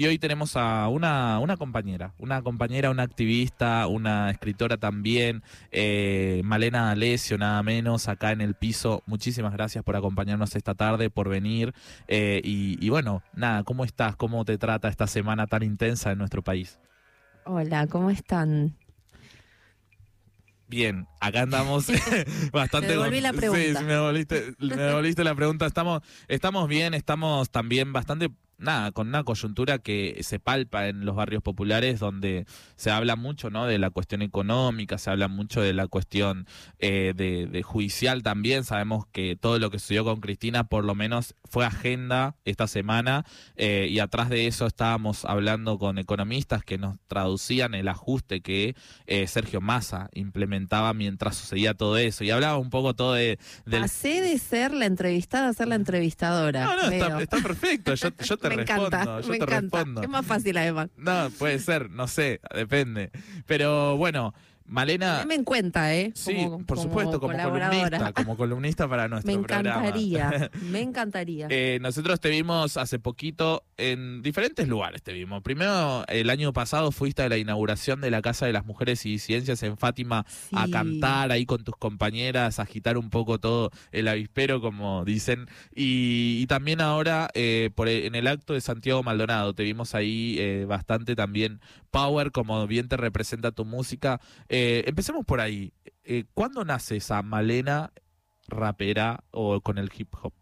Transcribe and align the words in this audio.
Y 0.00 0.06
hoy 0.06 0.18
tenemos 0.18 0.56
a 0.56 0.88
una, 0.88 1.38
una 1.40 1.58
compañera, 1.58 2.14
una 2.16 2.40
compañera, 2.40 2.88
una 2.88 3.02
activista, 3.02 3.86
una 3.86 4.30
escritora 4.30 4.78
también, 4.78 5.42
eh, 5.72 6.40
Malena 6.42 6.90
Alessio, 6.90 7.36
nada 7.36 7.62
menos, 7.62 8.08
acá 8.08 8.32
en 8.32 8.40
el 8.40 8.54
piso. 8.54 9.02
Muchísimas 9.04 9.52
gracias 9.52 9.84
por 9.84 9.96
acompañarnos 9.96 10.56
esta 10.56 10.74
tarde, 10.74 11.10
por 11.10 11.28
venir. 11.28 11.74
Eh, 12.08 12.40
y, 12.42 12.82
y 12.82 12.88
bueno, 12.88 13.22
nada, 13.34 13.62
¿cómo 13.62 13.84
estás? 13.84 14.16
¿Cómo 14.16 14.42
te 14.46 14.56
trata 14.56 14.88
esta 14.88 15.06
semana 15.06 15.46
tan 15.46 15.62
intensa 15.62 16.12
en 16.12 16.16
nuestro 16.16 16.40
país? 16.40 16.78
Hola, 17.44 17.86
¿cómo 17.86 18.08
están? 18.08 18.78
Bien, 20.66 21.08
acá 21.20 21.42
andamos 21.42 21.88
bastante. 22.52 22.86
Te 22.86 22.92
devolví 22.94 23.20
la 23.20 23.34
pregunta. 23.34 23.80
Sí, 23.80 23.84
me 23.84 23.92
devolviste, 23.92 24.54
me 24.60 24.76
devolviste 24.76 25.24
la 25.24 25.34
pregunta. 25.34 25.66
Estamos, 25.66 26.00
estamos 26.26 26.68
bien, 26.68 26.94
estamos 26.94 27.50
también 27.50 27.92
bastante 27.92 28.30
nada, 28.60 28.92
con 28.92 29.08
una 29.08 29.24
coyuntura 29.24 29.78
que 29.78 30.18
se 30.22 30.38
palpa 30.38 30.88
en 30.88 31.04
los 31.04 31.16
barrios 31.16 31.42
populares 31.42 31.98
donde 31.98 32.46
se 32.76 32.90
habla 32.90 33.16
mucho, 33.16 33.50
¿no? 33.50 33.66
De 33.66 33.78
la 33.78 33.90
cuestión 33.90 34.22
económica, 34.22 34.98
se 34.98 35.10
habla 35.10 35.28
mucho 35.28 35.60
de 35.60 35.72
la 35.72 35.86
cuestión 35.86 36.46
eh, 36.78 37.12
de, 37.16 37.62
judicial 37.62 38.22
también. 38.22 38.64
Sabemos 38.64 39.06
que 39.06 39.36
todo 39.36 39.58
lo 39.58 39.70
que 39.70 39.78
sucedió 39.78 40.04
con 40.04 40.20
Cristina, 40.20 40.64
por 40.64 40.84
lo 40.84 40.94
menos, 40.94 41.34
fue 41.44 41.64
agenda 41.64 42.36
esta 42.44 42.66
semana 42.66 43.24
eh, 43.56 43.88
y 43.90 43.98
atrás 43.98 44.28
de 44.28 44.46
eso 44.46 44.66
estábamos 44.66 45.24
hablando 45.24 45.78
con 45.78 45.98
economistas 45.98 46.64
que 46.64 46.78
nos 46.78 46.96
traducían 47.06 47.74
el 47.74 47.88
ajuste 47.88 48.40
que 48.40 48.74
eh, 49.06 49.26
Sergio 49.26 49.60
Massa 49.60 50.08
implementaba 50.12 50.94
mientras 50.94 51.36
sucedía 51.36 51.74
todo 51.74 51.96
eso 51.98 52.24
y 52.24 52.30
hablaba 52.30 52.58
un 52.58 52.70
poco 52.70 52.94
todo 52.94 53.14
de... 53.14 53.38
Del... 53.66 53.82
Pasé 53.82 54.20
de 54.20 54.38
ser 54.38 54.72
la 54.72 54.86
entrevistada 54.86 55.48
a 55.48 55.52
ser 55.52 55.68
la 55.68 55.74
entrevistadora. 55.74 56.64
No, 56.64 56.76
no, 56.76 56.90
está, 56.90 57.22
está, 57.22 57.38
perfecto. 57.38 57.94
Yo, 57.94 58.08
yo 58.22 58.36
te 58.36 58.49
me 58.56 58.62
encanta, 58.62 59.20
me 59.28 59.36
encanta. 59.36 59.84
Es 60.02 60.08
más 60.08 60.26
fácil 60.26 60.56
además. 60.56 60.88
No, 60.96 61.30
puede 61.38 61.58
ser, 61.58 61.90
no 61.90 62.08
sé, 62.08 62.40
depende. 62.54 63.10
Pero 63.46 63.96
bueno, 63.96 64.34
Malena. 64.70 65.24
me 65.26 65.34
en 65.34 65.42
cuenta, 65.42 65.92
¿eh? 65.92 66.12
sí, 66.14 66.46
por 66.64 66.78
supuesto, 66.78 67.18
como 67.18 67.36
columnista, 67.36 68.12
como 68.14 68.36
columnista 68.36 68.88
para 68.88 69.08
nuestro 69.08 69.32
me 69.32 69.40
encantaría, 69.40 70.50
Me 70.70 70.80
encantaría. 70.80 71.48
Eh, 71.50 71.78
nosotros 71.82 72.20
te 72.20 72.30
vimos 72.30 72.76
hace 72.76 73.00
poquito 73.00 73.64
en 73.76 74.22
diferentes 74.22 74.68
lugares, 74.68 75.02
te 75.02 75.12
vimos. 75.12 75.42
Primero, 75.42 76.04
el 76.06 76.30
año 76.30 76.52
pasado 76.52 76.92
fuiste 76.92 77.22
a 77.22 77.28
la 77.28 77.36
inauguración 77.36 78.00
de 78.00 78.12
la 78.12 78.22
Casa 78.22 78.46
de 78.46 78.52
las 78.52 78.64
Mujeres 78.64 79.04
y 79.06 79.18
Ciencias 79.18 79.60
en 79.64 79.76
Fátima 79.76 80.24
a 80.52 80.68
cantar 80.68 81.32
ahí 81.32 81.46
con 81.46 81.64
tus 81.64 81.76
compañeras, 81.76 82.60
a 82.60 82.62
agitar 82.62 82.96
un 82.96 83.10
poco 83.10 83.40
todo 83.40 83.72
el 83.90 84.06
avispero, 84.06 84.60
como 84.60 85.04
dicen. 85.04 85.48
Y, 85.74 86.46
también 86.46 86.80
ahora, 86.80 87.28
eh, 87.34 87.70
por, 87.74 87.88
e, 87.88 88.06
en 88.06 88.14
el 88.14 88.28
acto 88.28 88.54
de 88.54 88.60
Santiago 88.60 89.02
Maldonado, 89.02 89.52
te 89.52 89.64
vimos 89.64 89.96
ahí 89.96 90.36
eh, 90.38 90.64
bastante 90.68 91.16
también 91.16 91.60
power, 91.90 92.30
como 92.30 92.66
bien 92.66 92.88
te 92.88 92.96
representa 92.96 93.50
tu 93.50 93.64
música. 93.64 94.20
Eh, 94.48 94.59
empecemos 94.86 95.24
por 95.24 95.40
ahí. 95.40 95.72
Eh, 96.04 96.24
¿Cuándo 96.34 96.64
nace 96.64 96.96
esa 96.96 97.22
Malena 97.22 97.92
rapera 98.48 99.24
o 99.30 99.60
con 99.60 99.78
el 99.78 99.90
hip 99.96 100.14
hop? 100.22 100.32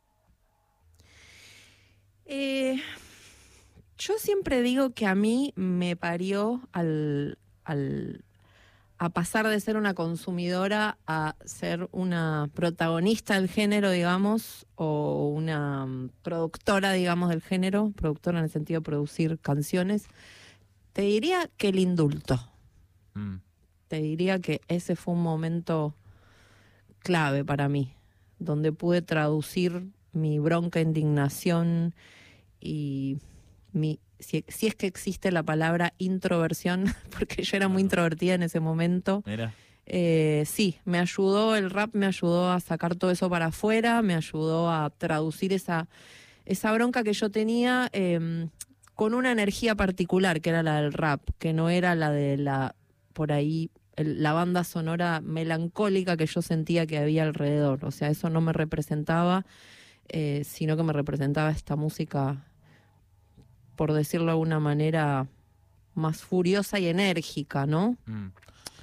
Eh, 2.25 2.81
yo 3.97 4.15
siempre 4.19 4.63
digo 4.63 4.91
que 4.91 5.07
a 5.07 5.15
mí 5.15 5.53
me 5.57 5.97
parió 5.97 6.61
al, 6.73 7.39
al, 7.65 8.25
a 8.99 9.09
pasar 9.11 9.47
de 9.47 9.59
ser 9.61 9.77
una 9.77 9.95
consumidora 9.95 10.99
a 11.07 11.37
ser 11.45 11.89
una 11.93 12.51
protagonista 12.55 13.35
del 13.35 13.49
género, 13.49 13.91
digamos, 13.91 14.67
o 14.75 15.29
una 15.29 15.87
mm, 15.87 16.11
productora, 16.23 16.93
digamos, 16.93 17.31
del 17.31 17.43
género, 17.43 17.93
productora 17.97 18.39
en 18.39 18.45
el 18.45 18.51
sentido 18.51 18.81
de 18.81 18.85
producir 18.85 19.39
canciones. 19.39 20.07
Te 20.93 21.03
diría 21.03 21.49
que 21.57 21.69
el 21.69 21.79
indulto. 21.79 22.41
Mm. 23.15 23.37
Te 23.89 24.01
diría 24.01 24.39
que 24.39 24.61
ese 24.69 24.97
fue 24.97 25.15
un 25.15 25.23
momento 25.23 25.95
clave 27.01 27.45
para 27.45 27.69
mí, 27.69 27.95
donde 28.39 28.73
pude 28.73 29.03
traducir 29.03 29.89
mi 30.13 30.39
bronca, 30.39 30.81
indignación 30.81 31.95
y 32.61 33.19
mi, 33.73 34.01
si, 34.19 34.45
es 34.49 34.75
que 34.75 34.87
existe 34.87 35.31
la 35.33 35.43
palabra 35.43 35.95
introversión, 35.99 36.85
porque 37.19 37.43
yo 37.43 37.57
era 37.57 37.69
muy 37.69 37.83
introvertida 37.83 38.35
en 38.35 38.43
ese 38.43 38.61
momento. 38.61 39.23
Eh, 39.91 40.45
sí, 40.47 40.79
me 40.85 40.99
ayudó, 40.99 41.57
el 41.57 41.71
rap 41.71 41.95
me 41.95 42.07
ayudó 42.07 42.53
a 42.53 42.61
sacar 42.61 42.95
todo 42.95 43.11
eso 43.11 43.31
para 43.31 43.47
afuera, 43.47 44.03
me 44.03 44.15
ayudó 44.15 44.71
a 44.71 44.91
traducir 44.91 45.55
esa, 45.55 45.89
esa 46.45 46.73
bronca 46.73 47.03
que 47.03 47.15
yo 47.15 47.31
tenía. 47.31 47.89
Em, 47.93 48.51
con 48.95 49.15
una 49.15 49.31
energía 49.31 49.77
particular, 49.77 50.41
que 50.41 50.51
era 50.51 50.65
la 50.65 50.83
del 50.83 50.93
rap, 50.93 51.23
que 51.39 51.53
no 51.53 51.71
era 51.71 51.95
la 51.95 52.11
de 52.11 52.37
la, 52.37 52.75
por 53.19 53.33
ahí, 53.33 53.69
la 53.97 54.33
banda 54.33 54.63
sonora 54.63 55.21
melancólica 55.21 56.17
que 56.17 56.27
yo 56.27 56.41
sentía 56.41 56.87
que 56.87 56.99
había 56.99 57.25
alrededor. 57.25 57.85
O 57.85 57.91
sea, 57.91 58.11
eso 58.11 58.31
no 58.31 58.41
me 58.41 58.53
representaba, 58.53 59.45
eh, 60.09 60.43
sino 60.45 60.77
que 60.77 60.85
me 60.85 60.93
representaba 60.93 61.51
esta 61.51 61.75
música, 61.75 62.47
por 63.75 63.93
decirlo 63.93 64.27
de 64.27 64.31
alguna 64.31 64.61
manera, 64.61 65.27
más 65.97 66.19
furiosa 66.19 66.79
y 66.79 66.87
enérgica, 66.87 67.67
¿no? 67.67 67.97
Mm. 68.07 68.27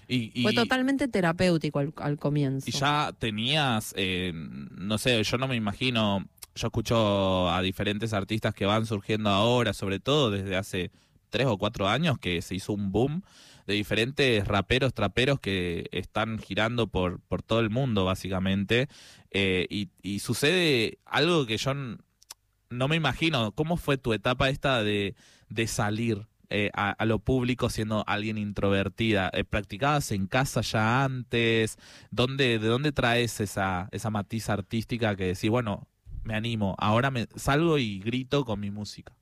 Y, 0.10 0.44
Fue 0.44 0.52
totalmente 0.52 1.08
terapéutico 1.08 1.80
al, 1.80 2.18
comienzo. 2.18 2.70
Y 2.70 2.74
ya 2.74 3.14
tenías, 3.18 3.94
eh, 3.96 4.34
no 4.36 4.98
sé, 4.98 5.24
yo 5.24 5.38
no 5.38 5.48
me 5.48 5.56
imagino 5.56 6.28
yo 6.56 6.68
escucho 6.68 7.50
a 7.50 7.62
diferentes 7.62 8.12
artistas 8.12 8.54
que 8.54 8.66
van 8.66 8.86
surgiendo 8.86 9.30
ahora, 9.30 9.72
sobre 9.72 10.02
todo 10.02 10.30
desde 10.30 10.58
hace 10.58 10.92
tres 11.30 11.48
o 11.48 11.58
cuatro 11.58 11.88
años, 11.88 12.18
que 12.18 12.42
se 12.42 12.54
hizo 12.56 12.74
un 12.74 12.92
boom 12.92 13.24
de 13.66 13.74
diferentes 13.74 14.48
raperos, 14.48 14.94
traperos 14.94 15.40
que 15.40 15.88
están 15.92 16.40
girando 16.40 16.88
por, 16.88 17.20
por 17.22 17.42
todo 17.42 17.60
el 17.60 17.70
mundo, 17.70 18.06
básicamente. 18.06 18.88
Eh, 19.32 19.88
y, 20.02 20.20
sucede 20.20 21.00
algo 21.06 21.46
que 21.46 21.58
yo 21.58 21.74
no 21.74 22.88
me 22.88 22.96
imagino. 22.96 23.52
¿Cómo 23.52 23.78
fue 23.78 23.98
tu 23.98 24.14
etapa 24.14 24.50
esta 24.50 24.84
de, 24.84 25.16
de 25.50 25.68
salir 25.68 26.28
eh, 26.50 26.70
a, 26.74 27.04
lo 27.06 27.20
público 27.20 27.70
siendo 27.70 28.04
alguien 28.08 28.38
introvertida? 28.38 29.30
Eh, 29.34 29.44
¿Practicabas 29.44 30.12
en 30.12 30.28
casa 30.28 30.62
ya 30.62 31.04
antes? 31.04 31.78
¿Dónde, 32.12 32.60
¿De 32.60 32.68
dónde 32.68 32.92
traes 32.92 33.40
esa, 33.42 33.90
esa 33.92 34.10
matiz 34.10 34.50
artística 34.50 35.16
que 35.16 35.26
decís, 35.26 35.50
bueno, 35.50 35.88
me 36.26 36.36
animo, 36.36 36.76
ahora 36.80 37.12
me 37.12 37.28
salgo 37.36 37.78
y 37.78 38.00
grito 38.00 38.44
con 38.46 38.60
mi 38.60 38.72
música. 38.72 39.14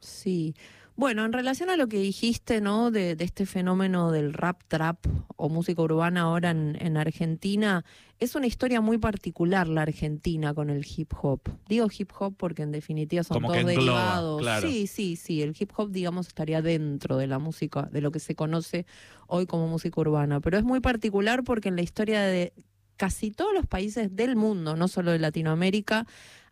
Sí. 0.00 0.54
Bueno, 0.96 1.24
en 1.24 1.32
relación 1.32 1.70
a 1.70 1.76
lo 1.76 1.88
que 1.88 1.98
dijiste, 1.98 2.60
¿no? 2.60 2.92
De, 2.92 3.16
este 3.18 3.46
fenómeno 3.46 4.12
del 4.12 4.32
rap 4.32 4.62
trap 4.68 4.98
o 5.36 5.48
música 5.48 5.82
urbana 5.82 6.22
ahora 6.22 6.50
en, 6.50 6.96
Argentina, 6.96 7.84
es 8.20 8.36
una 8.36 8.46
historia 8.46 8.80
muy 8.80 8.98
particular 8.98 9.66
la 9.66 9.82
Argentina 9.82 10.54
con 10.54 10.70
el 10.70 10.86
hip 10.86 11.12
hop. 11.20 11.40
Digo 11.68 11.88
hip 11.96 12.12
hop 12.16 12.36
porque 12.36 12.62
en 12.62 12.70
definitiva 12.70 13.24
son 13.24 13.42
todos 13.42 13.66
derivados. 13.66 14.46
Sí, 14.62 14.86
sí, 14.86 15.16
sí. 15.16 15.42
El 15.42 15.56
hip 15.58 15.72
hop, 15.76 15.90
digamos, 15.90 16.28
estaría 16.28 16.62
dentro 16.62 17.16
de 17.16 17.26
la 17.26 17.40
música, 17.40 17.88
de 17.90 18.00
lo 18.00 18.12
que 18.12 18.20
se 18.20 18.36
conoce 18.36 18.86
hoy 19.26 19.46
como 19.46 19.66
música 19.66 20.00
urbana. 20.00 20.40
Pero 20.40 20.58
es 20.58 20.64
muy 20.64 20.78
particular 20.78 21.42
porque 21.42 21.70
en 21.70 21.76
la 21.76 21.82
historia 21.82 22.22
de 22.22 22.52
casi 22.96 23.32
todos 23.32 23.52
los 23.52 23.66
países 23.66 24.14
del 24.14 24.36
mundo, 24.36 24.76
no 24.76 24.86
solo 24.86 25.10
de 25.10 25.18
Latinoamérica, 25.18 26.06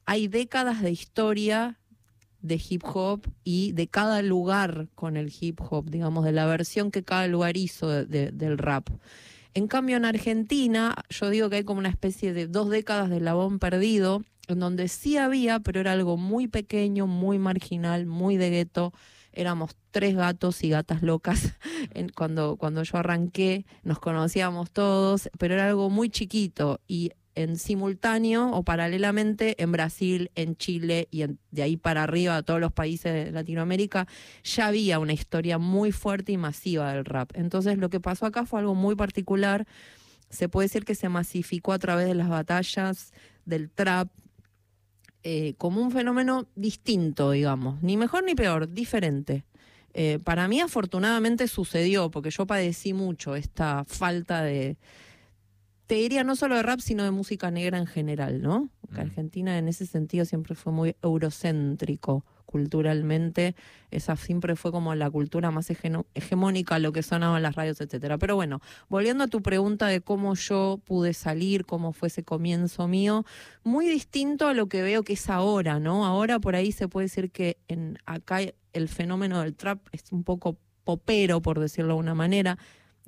hay 0.04 0.26
décadas 0.26 0.82
de 0.82 0.90
historia 0.90 1.78
de 2.42 2.60
hip 2.68 2.82
hop 2.84 3.22
y 3.44 3.72
de 3.72 3.88
cada 3.88 4.20
lugar 4.22 4.88
con 4.94 5.16
el 5.16 5.32
hip 5.40 5.60
hop, 5.60 5.88
digamos, 5.90 6.24
de 6.24 6.32
la 6.32 6.46
versión 6.46 6.90
que 6.90 7.02
cada 7.02 7.26
lugar 7.28 7.56
hizo 7.56 7.88
del 7.88 8.58
rap. 8.58 8.88
En 9.54 9.68
cambio, 9.68 9.96
en 9.96 10.04
Argentina, 10.04 10.94
yo 11.10 11.30
digo 11.30 11.50
que 11.50 11.56
hay 11.56 11.64
como 11.64 11.78
una 11.78 11.88
especie 11.88 12.32
de 12.32 12.46
dos 12.46 12.70
décadas 12.70 13.10
de 13.10 13.20
labón 13.20 13.58
perdido, 13.58 14.22
en 14.48 14.58
donde 14.58 14.88
sí 14.88 15.16
había, 15.16 15.60
pero 15.60 15.80
era 15.80 15.92
algo 15.92 16.16
muy 16.16 16.48
pequeño, 16.48 17.06
muy 17.06 17.38
marginal, 17.38 18.06
muy 18.06 18.36
de 18.36 18.50
gueto, 18.50 18.92
éramos 19.32 19.76
tres 19.90 20.16
gatos 20.16 20.64
y 20.64 20.70
gatas 20.70 21.02
locas. 21.02 21.54
cuando, 22.16 22.56
cuando 22.56 22.82
yo 22.82 22.98
arranqué, 22.98 23.66
nos 23.82 23.98
conocíamos 23.98 24.70
todos, 24.70 25.30
pero 25.38 25.54
era 25.54 25.68
algo 25.68 25.90
muy 25.90 26.10
chiquito 26.10 26.80
y 26.88 27.12
en 27.34 27.56
simultáneo 27.56 28.50
o 28.50 28.62
paralelamente 28.62 29.62
en 29.62 29.72
Brasil, 29.72 30.30
en 30.34 30.56
Chile 30.56 31.08
y 31.10 31.24
de 31.50 31.62
ahí 31.62 31.76
para 31.76 32.02
arriba 32.02 32.36
a 32.36 32.42
todos 32.42 32.60
los 32.60 32.72
países 32.72 33.12
de 33.12 33.32
Latinoamérica 33.32 34.06
ya 34.44 34.66
había 34.66 34.98
una 34.98 35.12
historia 35.12 35.58
muy 35.58 35.92
fuerte 35.92 36.32
y 36.32 36.36
masiva 36.36 36.92
del 36.92 37.04
rap. 37.04 37.30
Entonces 37.34 37.78
lo 37.78 37.88
que 37.90 38.00
pasó 38.00 38.26
acá 38.26 38.44
fue 38.44 38.60
algo 38.60 38.74
muy 38.74 38.94
particular. 38.96 39.66
Se 40.28 40.48
puede 40.48 40.66
decir 40.66 40.84
que 40.84 40.94
se 40.94 41.08
masificó 41.08 41.72
a 41.72 41.78
través 41.78 42.06
de 42.06 42.14
las 42.14 42.28
batallas 42.28 43.12
del 43.44 43.70
trap, 43.70 44.08
eh, 45.24 45.54
como 45.56 45.80
un 45.80 45.90
fenómeno 45.90 46.48
distinto, 46.56 47.30
digamos, 47.30 47.82
ni 47.82 47.96
mejor 47.96 48.24
ni 48.24 48.34
peor, 48.34 48.72
diferente. 48.72 49.44
Eh, 49.94 50.18
para 50.24 50.48
mí 50.48 50.60
afortunadamente 50.60 51.48
sucedió, 51.48 52.10
porque 52.10 52.30
yo 52.30 52.46
padecí 52.46 52.94
mucho 52.94 53.36
esta 53.36 53.84
falta 53.84 54.42
de, 54.42 54.78
te 55.86 55.96
diría 55.96 56.24
no 56.24 56.36
solo 56.36 56.56
de 56.56 56.62
rap, 56.62 56.80
sino 56.80 57.04
de 57.04 57.10
música 57.10 57.50
negra 57.50 57.78
en 57.78 57.86
general, 57.86 58.40
¿no? 58.40 58.68
Porque 58.80 58.98
mm. 58.98 59.04
Argentina 59.04 59.58
en 59.58 59.68
ese 59.68 59.86
sentido 59.86 60.24
siempre 60.24 60.54
fue 60.54 60.72
muy 60.72 60.96
eurocéntrico 61.02 62.24
culturalmente. 62.52 63.56
Esa 63.90 64.14
siempre 64.14 64.56
fue 64.56 64.70
como 64.70 64.94
la 64.94 65.10
cultura 65.10 65.50
más 65.50 65.70
hegemónica, 65.70 66.78
lo 66.78 66.92
que 66.92 67.02
sonaban 67.02 67.42
las 67.42 67.56
radios, 67.56 67.80
etcétera. 67.80 68.18
Pero 68.18 68.36
bueno, 68.36 68.60
volviendo 68.88 69.24
a 69.24 69.26
tu 69.26 69.42
pregunta 69.42 69.86
de 69.86 70.02
cómo 70.02 70.34
yo 70.34 70.80
pude 70.84 71.14
salir, 71.14 71.64
cómo 71.64 71.92
fue 71.92 72.08
ese 72.08 72.22
comienzo 72.22 72.86
mío, 72.88 73.24
muy 73.64 73.88
distinto 73.88 74.46
a 74.48 74.54
lo 74.54 74.68
que 74.68 74.82
veo 74.82 75.02
que 75.02 75.14
es 75.14 75.30
ahora, 75.30 75.80
¿no? 75.80 76.04
Ahora 76.04 76.38
por 76.38 76.54
ahí 76.54 76.72
se 76.72 76.88
puede 76.88 77.06
decir 77.06 77.30
que 77.30 77.56
en 77.68 77.98
acá 78.04 78.40
el 78.72 78.88
fenómeno 78.88 79.40
del 79.40 79.54
trap 79.54 79.80
es 79.92 80.12
un 80.12 80.22
poco 80.22 80.58
popero, 80.84 81.40
por 81.40 81.58
decirlo 81.58 81.94
de 81.94 82.00
una 82.00 82.14
manera, 82.14 82.58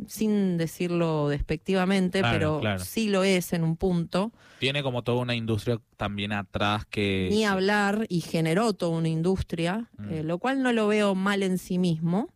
sin 0.06 0.56
decirlo 0.58 1.28
despectivamente, 1.28 2.22
pero 2.22 2.60
sí 2.78 3.08
lo 3.08 3.24
es 3.24 3.52
en 3.52 3.62
un 3.62 3.76
punto. 3.76 4.32
Tiene 4.58 4.82
como 4.82 5.02
toda 5.02 5.20
una 5.20 5.34
industria 5.34 5.80
también 5.96 6.32
atrás 6.32 6.84
que... 6.86 7.28
Ni 7.30 7.44
hablar 7.44 8.06
y 8.08 8.20
generó 8.20 8.72
toda 8.72 8.96
una 8.96 9.08
industria, 9.08 9.90
mm. 9.98 10.12
eh, 10.12 10.22
lo 10.22 10.38
cual 10.38 10.62
no 10.62 10.72
lo 10.72 10.88
veo 10.88 11.14
mal 11.14 11.42
en 11.42 11.58
sí 11.58 11.78
mismo. 11.78 12.32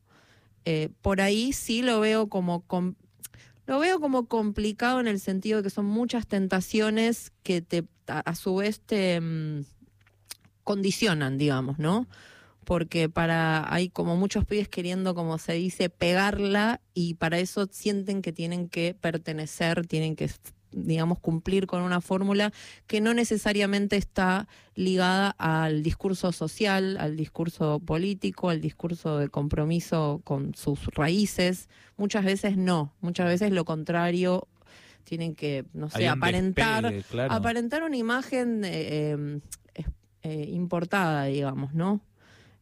Eh, 0.64 0.90
por 1.02 1.20
ahí 1.20 1.52
sí 1.52 1.82
lo 1.82 2.00
veo 2.00 2.28
como... 2.28 2.64
lo 3.66 3.78
veo 3.78 4.00
como 4.00 4.26
complicado 4.26 5.00
en 5.00 5.08
el 5.08 5.20
sentido 5.20 5.58
de 5.58 5.64
que 5.64 5.70
son 5.70 5.86
muchas 5.86 6.26
tentaciones 6.26 7.32
que 7.42 7.60
te, 7.60 7.84
a, 8.06 8.34
su 8.34 8.56
vez 8.56 8.80
te 8.80 9.20
mm, 9.20 9.64
condicionan, 10.64 11.38
digamos, 11.38 11.78
¿no? 11.78 12.06
Porque 12.68 13.08
para 13.08 13.72
hay 13.72 13.88
como 13.88 14.14
muchos 14.14 14.44
pibes 14.44 14.68
queriendo, 14.68 15.14
como 15.14 15.38
se 15.38 15.54
dice, 15.54 15.88
pegarla 15.88 16.82
y 16.92 17.14
para 17.14 17.38
eso 17.38 17.66
sienten 17.70 18.20
que 18.20 18.30
tienen 18.30 18.68
que 18.68 18.94
pertenecer, 19.00 19.86
tienen 19.86 20.16
que 20.16 20.28
digamos, 20.70 21.18
cumplir 21.18 21.66
con 21.66 21.80
una 21.80 22.02
fórmula 22.02 22.52
que 22.86 23.00
no 23.00 23.14
necesariamente 23.14 23.96
está 23.96 24.48
ligada 24.74 25.30
al 25.38 25.82
discurso 25.82 26.30
social, 26.30 26.98
al 27.00 27.16
discurso 27.16 27.80
político, 27.80 28.50
al 28.50 28.60
discurso 28.60 29.16
de 29.16 29.30
compromiso 29.30 30.20
con 30.24 30.54
sus 30.54 30.88
raíces. 30.88 31.70
Muchas 31.96 32.26
veces 32.26 32.58
no, 32.58 32.92
muchas 33.00 33.28
veces 33.28 33.50
lo 33.50 33.64
contrario, 33.64 34.46
tienen 35.04 35.34
que, 35.34 35.64
no 35.72 35.88
sé, 35.88 36.06
aparentar, 36.06 36.92
aparentar 37.30 37.82
una 37.82 37.96
imagen 37.96 38.60
eh, 38.62 39.40
eh, 40.22 40.44
importada, 40.50 41.24
digamos, 41.24 41.72
¿no? 41.72 42.02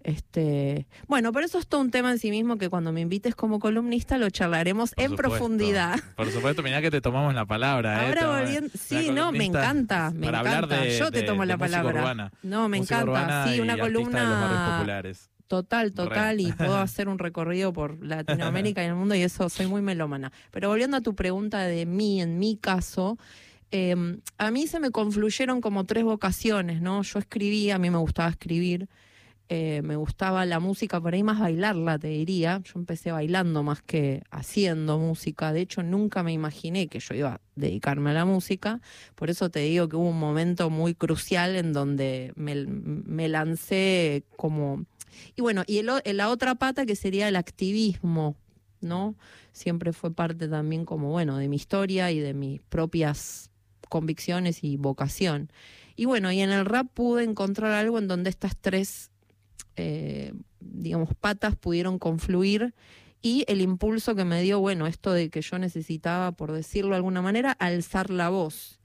Este, 0.06 0.86
bueno, 1.08 1.32
pero 1.32 1.46
eso 1.46 1.58
es 1.58 1.66
todo 1.66 1.80
un 1.80 1.90
tema 1.90 2.12
en 2.12 2.20
sí 2.20 2.30
mismo 2.30 2.58
que 2.58 2.68
cuando 2.68 2.92
me 2.92 3.00
invites 3.00 3.34
como 3.34 3.58
columnista 3.58 4.18
lo 4.18 4.30
charlaremos 4.30 4.94
en 4.96 5.16
profundidad. 5.16 5.98
Por 6.14 6.30
supuesto, 6.30 6.62
mira 6.62 6.80
que 6.80 6.92
te 6.92 7.00
tomamos 7.00 7.34
la 7.34 7.44
palabra. 7.44 8.04
¿eh? 8.04 8.06
Ahora 8.06 8.38
volviendo, 8.38 8.70
sí, 8.78 9.10
no, 9.10 9.32
me 9.32 9.46
encanta, 9.46 10.12
me 10.14 10.28
encanta. 10.28 10.86
Yo 10.86 11.10
te 11.10 11.24
tomo 11.24 11.44
la 11.44 11.58
palabra. 11.58 12.30
no, 12.44 12.68
me 12.68 12.78
encanta. 12.78 13.48
Sí, 13.48 13.58
una 13.58 13.76
columna 13.76 14.76
populares. 14.78 15.28
Total, 15.48 15.92
total, 15.92 16.40
y 16.40 16.52
puedo 16.52 16.76
hacer 16.76 17.08
un 17.08 17.18
recorrido 17.18 17.72
por 17.72 18.00
Latinoamérica 18.00 18.84
y 18.84 18.86
el 18.86 18.94
mundo 18.94 19.16
y 19.16 19.22
eso 19.22 19.48
soy 19.48 19.66
muy 19.66 19.82
melómana. 19.82 20.30
Pero 20.52 20.68
volviendo 20.68 20.98
a 20.98 21.00
tu 21.00 21.16
pregunta 21.16 21.64
de 21.64 21.84
mí, 21.84 22.22
en 22.22 22.38
mi 22.38 22.56
caso, 22.56 23.18
em, 23.72 24.20
a 24.38 24.52
mí 24.52 24.68
se 24.68 24.78
me 24.78 24.92
confluyeron 24.92 25.60
como 25.60 25.84
tres 25.84 26.04
vocaciones, 26.04 26.80
¿no? 26.80 27.02
Yo 27.02 27.18
escribía, 27.18 27.74
a 27.74 27.78
mí 27.80 27.90
me 27.90 27.98
gustaba 27.98 28.28
escribir. 28.28 28.88
Eh, 29.48 29.80
me 29.82 29.94
gustaba 29.94 30.44
la 30.44 30.58
música, 30.58 31.00
por 31.00 31.14
ahí 31.14 31.22
más 31.22 31.38
bailarla, 31.38 31.98
te 31.98 32.08
diría. 32.08 32.60
Yo 32.64 32.72
empecé 32.80 33.12
bailando 33.12 33.62
más 33.62 33.80
que 33.80 34.22
haciendo 34.30 34.98
música. 34.98 35.52
De 35.52 35.60
hecho, 35.60 35.82
nunca 35.84 36.22
me 36.24 36.32
imaginé 36.32 36.88
que 36.88 36.98
yo 36.98 37.14
iba 37.14 37.34
a 37.34 37.40
dedicarme 37.54 38.10
a 38.10 38.14
la 38.14 38.24
música. 38.24 38.80
Por 39.14 39.30
eso 39.30 39.48
te 39.48 39.60
digo 39.60 39.88
que 39.88 39.96
hubo 39.96 40.08
un 40.08 40.18
momento 40.18 40.68
muy 40.68 40.94
crucial 40.94 41.54
en 41.54 41.72
donde 41.72 42.32
me, 42.34 43.28
lancé 43.28 44.24
como... 44.36 44.84
Y 45.36 45.42
bueno, 45.42 45.62
y 45.66 45.82
la 45.82 46.28
otra 46.28 46.56
pata 46.56 46.84
que 46.84 46.96
sería 46.96 47.28
el 47.28 47.36
activismo, 47.36 48.36
¿no? 48.80 49.14
Siempre 49.52 49.92
fue 49.92 50.12
parte 50.12 50.48
también 50.48 50.84
como, 50.84 51.10
bueno, 51.10 51.38
de 51.38 51.48
mi 51.48 51.56
historia 51.56 52.10
y 52.10 52.18
de 52.18 52.34
mis 52.34 52.60
propias 52.62 53.50
convicciones 53.88 54.64
y 54.64 54.76
vocación. 54.76 55.50
Y 55.94 56.04
bueno, 56.04 56.30
y 56.32 56.40
en 56.40 56.50
el 56.50 56.66
rap 56.66 56.88
pude 56.92 57.24
encontrar 57.24 57.72
algo 57.72 57.98
en 57.98 58.08
donde 58.08 58.28
estas 58.28 58.56
tres 58.56 59.10
eh, 59.76 60.32
digamos, 60.60 61.10
patas 61.14 61.56
pudieron 61.56 61.98
confluir 61.98 62.74
y 63.22 63.44
el 63.48 63.60
impulso 63.60 64.14
que 64.14 64.24
me 64.24 64.42
dio, 64.42 64.60
bueno, 64.60 64.86
esto 64.86 65.12
de 65.12 65.30
que 65.30 65.42
yo 65.42 65.58
necesitaba, 65.58 66.32
por 66.32 66.52
decirlo 66.52 66.90
de 66.90 66.96
alguna 66.96 67.22
manera, 67.22 67.52
alzar 67.52 68.10
la 68.10 68.28
voz. 68.28 68.80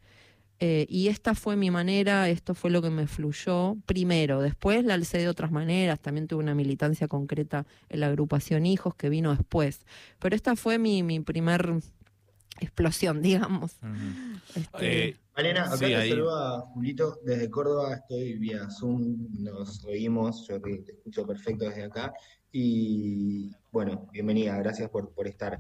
Eh, 0.60 0.86
y 0.90 1.08
esta 1.08 1.34
fue 1.34 1.56
mi 1.56 1.72
manera, 1.72 2.30
esto 2.30 2.54
fue 2.54 2.70
lo 2.70 2.82
que 2.82 2.92
me 2.92 3.08
fluyó 3.08 3.78
primero. 3.88 4.42
Después 4.42 4.86
la 4.86 4.94
alcé 4.94 5.18
de 5.18 5.28
otras 5.28 5.52
maneras, 5.52 6.00
también 6.00 6.28
tuve 6.28 6.44
una 6.44 6.54
militancia 6.54 7.08
concreta 7.08 7.66
en 7.90 8.00
la 8.00 8.08
agrupación 8.08 8.66
Hijos 8.68 8.94
que 8.96 9.10
vino 9.10 9.36
después. 9.36 9.86
Pero 10.20 10.36
esta 10.36 10.56
fue 10.56 10.78
mi, 10.78 11.02
mi 11.02 11.20
primer 11.20 11.80
explosión, 12.60 13.22
digamos. 13.24 13.80
Este, 14.56 15.18
Malena, 15.36 15.64
acá 15.64 15.78
te 15.78 16.10
saluda 16.10 16.60
Julito 16.74 17.20
desde 17.24 17.50
Córdoba, 17.50 17.96
estoy 17.96 18.38
vía 18.38 18.70
Zoom, 18.70 19.28
nos 19.40 19.84
oímos, 19.86 20.46
yo 20.48 20.62
te, 20.62 20.84
escucho 20.88 21.26
perfecto 21.26 21.66
desde 21.66 21.86
acá. 21.86 22.14
Y 22.52 23.50
bueno, 23.72 24.10
bienvenida, 24.12 24.58
gracias 24.58 24.90
por, 24.90 25.14
por 25.14 25.28
estar. 25.28 25.58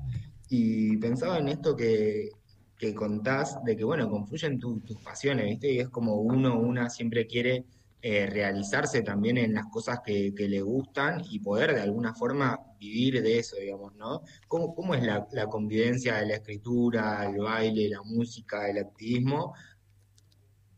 Y 0.49 0.97
pensaba 0.97 1.37
en 1.37 1.47
esto 1.47 1.75
que, 1.75 2.29
que 2.77 2.93
contás, 2.93 3.63
de 3.63 3.77
que 3.77 3.85
bueno, 3.85 4.09
confluyen 4.09 4.59
tus 4.59 4.97
pasiones, 5.03 5.45
¿viste? 5.45 5.71
Y 5.71 5.79
es 5.79 5.89
como 5.89 6.15
uno, 6.15 6.59
una 6.59 6.89
siempre 6.89 7.25
quiere 7.25 7.63
eh, 8.03 8.25
realizarse 8.25 9.03
también 9.03 9.37
en 9.37 9.53
las 9.53 9.67
cosas 9.67 9.99
que, 10.03 10.33
le 10.35 10.61
gustan 10.61 11.21
y 11.29 11.39
poder 11.39 11.75
de 11.75 11.81
alguna 11.81 12.15
forma 12.15 12.59
vivir 12.79 13.21
de 13.21 13.37
eso, 13.37 13.57
digamos, 13.57 13.93
¿no? 13.95 14.23
¿Cómo, 14.47 14.73
cómo 14.73 14.95
es 14.95 15.03
la, 15.03 15.27
convivencia 15.47 16.15
de 16.15 16.25
la 16.25 16.35
escritura, 16.35 17.29
el 17.29 17.37
baile, 17.37 17.89
la 17.89 18.01
música, 18.01 18.67
el 18.67 18.79
activismo? 18.79 19.53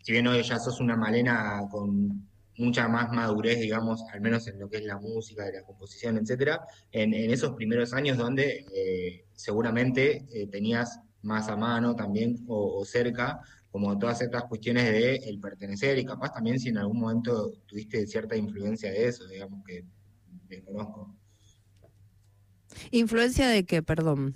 Si 0.01 0.11
bien 0.11 0.27
hoy 0.27 0.43
ya 0.43 0.59
sos 0.59 0.81
una 0.81 0.97
malena 0.97 1.61
con 1.71 2.27
mucha 2.57 2.89
más 2.89 3.09
madurez, 3.13 3.57
digamos, 3.59 4.03
al 4.11 4.19
menos 4.19 4.45
en 4.47 4.59
lo 4.59 4.69
que 4.69 4.77
es 4.77 4.83
la 4.83 4.99
música, 4.99 5.49
la 5.49 5.63
composición, 5.63 6.17
etcétera, 6.17 6.59
en, 6.91 7.13
esos 7.13 7.53
primeros 7.53 7.93
años 7.93 8.17
donde 8.17 8.65
eh, 8.75 9.25
seguramente 9.31 10.25
eh, 10.33 10.47
tenías 10.47 10.99
más 11.21 11.47
a 11.47 11.55
mano 11.55 11.95
también 11.95 12.43
o 12.49 12.83
cerca 12.83 13.39
como 13.73 13.97
todas 13.97 14.21
estas 14.21 14.43
cuestiones 14.43 14.83
de 14.83 15.15
el 15.15 15.39
pertenecer 15.39 15.97
y 15.97 16.05
capaz 16.05 16.31
también 16.31 16.59
si 16.59 16.69
en 16.69 16.77
algún 16.77 16.99
momento 16.99 17.53
tuviste 17.65 18.05
cierta 18.05 18.37
influencia 18.37 18.91
de 18.91 19.07
eso, 19.07 19.25
digamos 19.27 19.63
que 19.65 19.83
desconozco. 20.47 21.17
¿Influencia 22.92 23.47
de 23.47 23.65
qué, 23.65 23.81
perdón? 23.81 24.35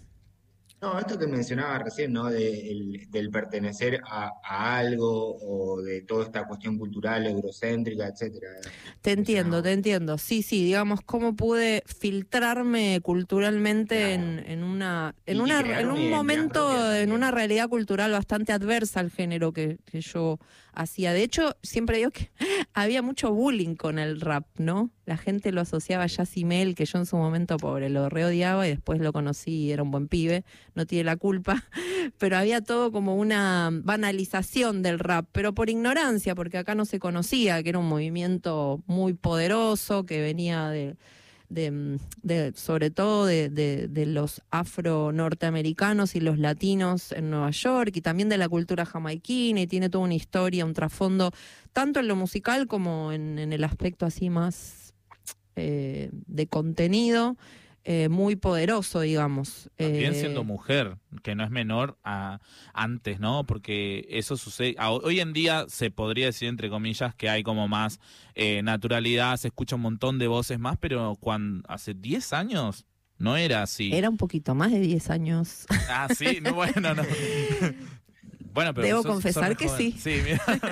No, 0.80 1.00
esto 1.00 1.18
que 1.18 1.26
mencionaba 1.26 1.80
recién, 1.80 2.14
¿no? 2.14 2.30
De, 2.30 3.08
del 3.10 3.32
pertenecer 3.32 4.00
a, 4.08 4.32
algo 4.44 5.36
o 5.42 5.82
de 5.82 6.02
toda 6.02 6.26
esta 6.26 6.48
cuestión 6.48 6.78
cultural, 6.78 7.26
eurocéntrica, 7.26 8.08
etcétera. 8.08 8.52
Te 9.02 9.12
entiendo, 9.12 9.64
te 9.64 9.72
entiendo. 9.72 10.20
Sí, 10.20 10.44
sí, 10.44 10.64
digamos, 10.64 11.02
cómo 11.04 11.36
pude 11.36 11.82
filtrarme 11.88 13.02
culturalmente 13.02 14.14
en, 14.14 14.44
en, 14.46 14.64
una, 14.64 15.16
en, 15.26 15.42
una, 15.42 15.80
en 15.80 15.90
un 15.90 16.12
momento, 16.12 16.94
en 16.94 17.12
una 17.12 17.32
realidad 17.32 17.70
cultural 17.70 18.12
bastante 18.12 18.54
adversa 18.54 19.00
al 19.00 19.10
género 19.10 19.52
que, 19.54 19.80
que 19.86 20.02
yo 20.02 20.38
hacía. 20.78 21.14
De 21.14 21.24
hecho, 21.24 21.58
siempre 21.64 21.98
digo 21.98 22.12
que 22.12 22.32
había 22.74 23.02
mucho 23.02 23.34
bullying 23.34 23.76
con 23.76 24.00
el 24.00 24.22
rap, 24.22 24.46
¿no? 24.58 24.92
La 25.06 25.18
gente 25.18 25.52
lo 25.52 25.62
asociaba 25.62 26.04
a 26.04 26.08
Yacimel, 26.08 26.76
que 26.76 26.86
yo 26.86 27.00
en 27.00 27.06
su 27.06 27.18
momento, 27.18 27.58
pobre, 27.58 27.90
lo 27.90 28.10
reodiaba 28.10 28.68
y 28.68 28.72
después 28.72 29.00
lo 29.00 29.12
conocí 29.14 29.52
y 29.52 29.72
era 29.72 29.84
un 29.84 29.92
buen 29.92 30.08
pibe, 30.08 30.44
no 30.76 30.86
tiene 30.86 31.06
la 31.06 31.18
culpa. 31.18 31.64
Pero 32.18 32.38
había 32.38 32.62
todo 32.62 32.92
como 32.92 33.16
una 33.16 33.70
banalización 33.72 34.82
del 34.82 35.00
rap, 35.00 35.28
pero 35.32 35.54
por 35.54 35.70
ignorancia, 35.70 36.36
porque 36.36 36.58
acá 36.58 36.74
no 36.74 36.86
se 36.86 37.00
conocía, 37.00 37.62
que 37.62 37.70
era 37.70 37.80
un 37.80 37.90
movimiento 37.90 38.82
muy 38.88 39.14
poderoso, 39.14 40.06
que 40.06 40.22
venía 40.22 40.70
de 40.70 40.96
de, 41.50 42.52
sobre 42.56 42.90
todo 42.92 43.26
de, 43.26 43.50
de, 43.50 44.06
los 44.06 44.42
afro-norteamericanos 44.52 46.16
y 46.16 46.20
los 46.20 46.38
latinos 46.38 47.12
en 47.12 47.30
Nueva 47.30 47.52
York 47.52 47.92
y 47.96 48.02
también 48.02 48.30
de 48.30 48.38
la 48.38 48.50
cultura 48.50 48.86
jamaiquina 48.86 49.62
y 49.62 49.68
tiene 49.68 49.90
toda 49.90 50.04
una 50.04 50.16
historia, 50.16 50.66
un 50.66 50.74
trasfondo, 50.74 51.32
tanto 51.74 52.00
en 52.00 52.08
lo 52.08 52.16
musical 52.16 52.68
como 52.68 53.12
en, 53.12 53.40
en 53.40 53.54
el 53.54 53.64
aspecto 53.64 54.06
así 54.06 54.30
más 54.30 54.94
eh, 55.58 56.12
de 56.12 56.48
contenido. 56.48 57.36
Eh, 57.90 58.10
muy 58.10 58.36
poderoso, 58.36 59.00
digamos. 59.00 59.70
También 59.78 60.12
eh, 60.12 60.20
siendo 60.20 60.44
mujer, 60.44 60.98
que 61.24 61.36
no 61.36 61.46
es 61.46 61.50
menor 61.50 61.98
a 62.04 62.42
antes, 62.74 63.22
¿no? 63.22 63.46
Porque 63.46 64.06
eso 64.10 64.36
sucede. 64.36 64.76
Hoy 64.82 65.22
en 65.22 65.32
día 65.32 65.64
se 65.70 65.90
podría 65.90 66.26
decir, 66.26 66.50
entre 66.50 66.70
comillas, 66.70 67.16
que 67.16 67.30
hay 67.30 67.44
como 67.44 67.70
más 67.70 68.02
eh, 68.36 68.62
naturalidad, 68.62 69.38
se 69.38 69.48
escucha 69.48 69.78
un 69.78 69.84
montón 69.84 70.20
de 70.20 70.28
voces 70.28 70.60
más, 70.60 70.76
pero 70.78 71.16
cuando 71.18 71.66
hace 71.70 71.94
10 71.94 72.34
años 72.34 72.86
no 73.20 73.38
era 73.38 73.64
así. 73.64 73.94
Era 73.94 74.10
un 74.10 74.18
poquito 74.18 74.54
más 74.54 74.74
de 74.74 74.82
10 74.82 75.10
años. 75.10 75.66
Ah, 75.90 76.10
sí, 76.14 76.40
no, 76.42 76.54
bueno, 76.56 76.94
no. 76.94 77.04
Bueno, 78.54 78.74
pero 78.74 78.88
Debo 78.88 79.04
confesar 79.04 79.56
que 79.56 79.70
sí. 79.70 79.96
Sí, 80.00 80.20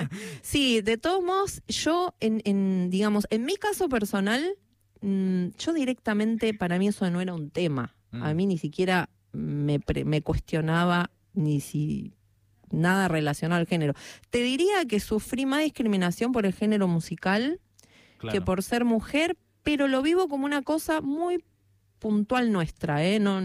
sí, 0.42 0.80
de 0.80 0.98
todos 0.98 1.22
modos, 1.22 1.62
yo, 1.68 2.16
en, 2.18 2.90
digamos, 2.90 3.28
en 3.30 3.44
mi 3.44 3.54
caso 3.54 3.88
personal, 3.88 4.56
mm, 5.00 5.48
yo 5.58 5.72
directamente, 5.72 6.54
para 6.54 6.78
mí 6.78 6.88
eso 6.88 7.08
no 7.10 7.20
era 7.20 7.34
un 7.34 7.50
tema. 7.50 7.94
A 8.12 8.32
mm. 8.32 8.36
mí 8.36 8.46
ni 8.46 8.58
siquiera 8.58 9.08
me, 9.32 9.80
me 10.04 10.22
cuestionaba 10.22 11.10
ni 11.34 11.60
si 11.60 12.14
nada 12.70 13.08
relacionado 13.08 13.60
al 13.60 13.66
género. 13.66 13.94
Te 14.30 14.42
diría 14.42 14.84
que 14.88 15.00
sufrí 15.00 15.46
más 15.46 15.62
discriminación 15.62 16.32
por 16.32 16.46
el 16.46 16.52
género 16.52 16.88
musical 16.88 17.60
que 18.30 18.40
por 18.40 18.62
ser 18.62 18.84
mujer, 18.84 19.36
pero 19.62 19.88
lo 19.88 20.02
vivo 20.02 20.28
como 20.28 20.46
una 20.46 20.62
cosa 20.62 21.00
muy 21.00 21.44
puntual 21.98 22.50
nuestra, 22.50 23.04
¿eh? 23.04 23.20
no, 23.20 23.40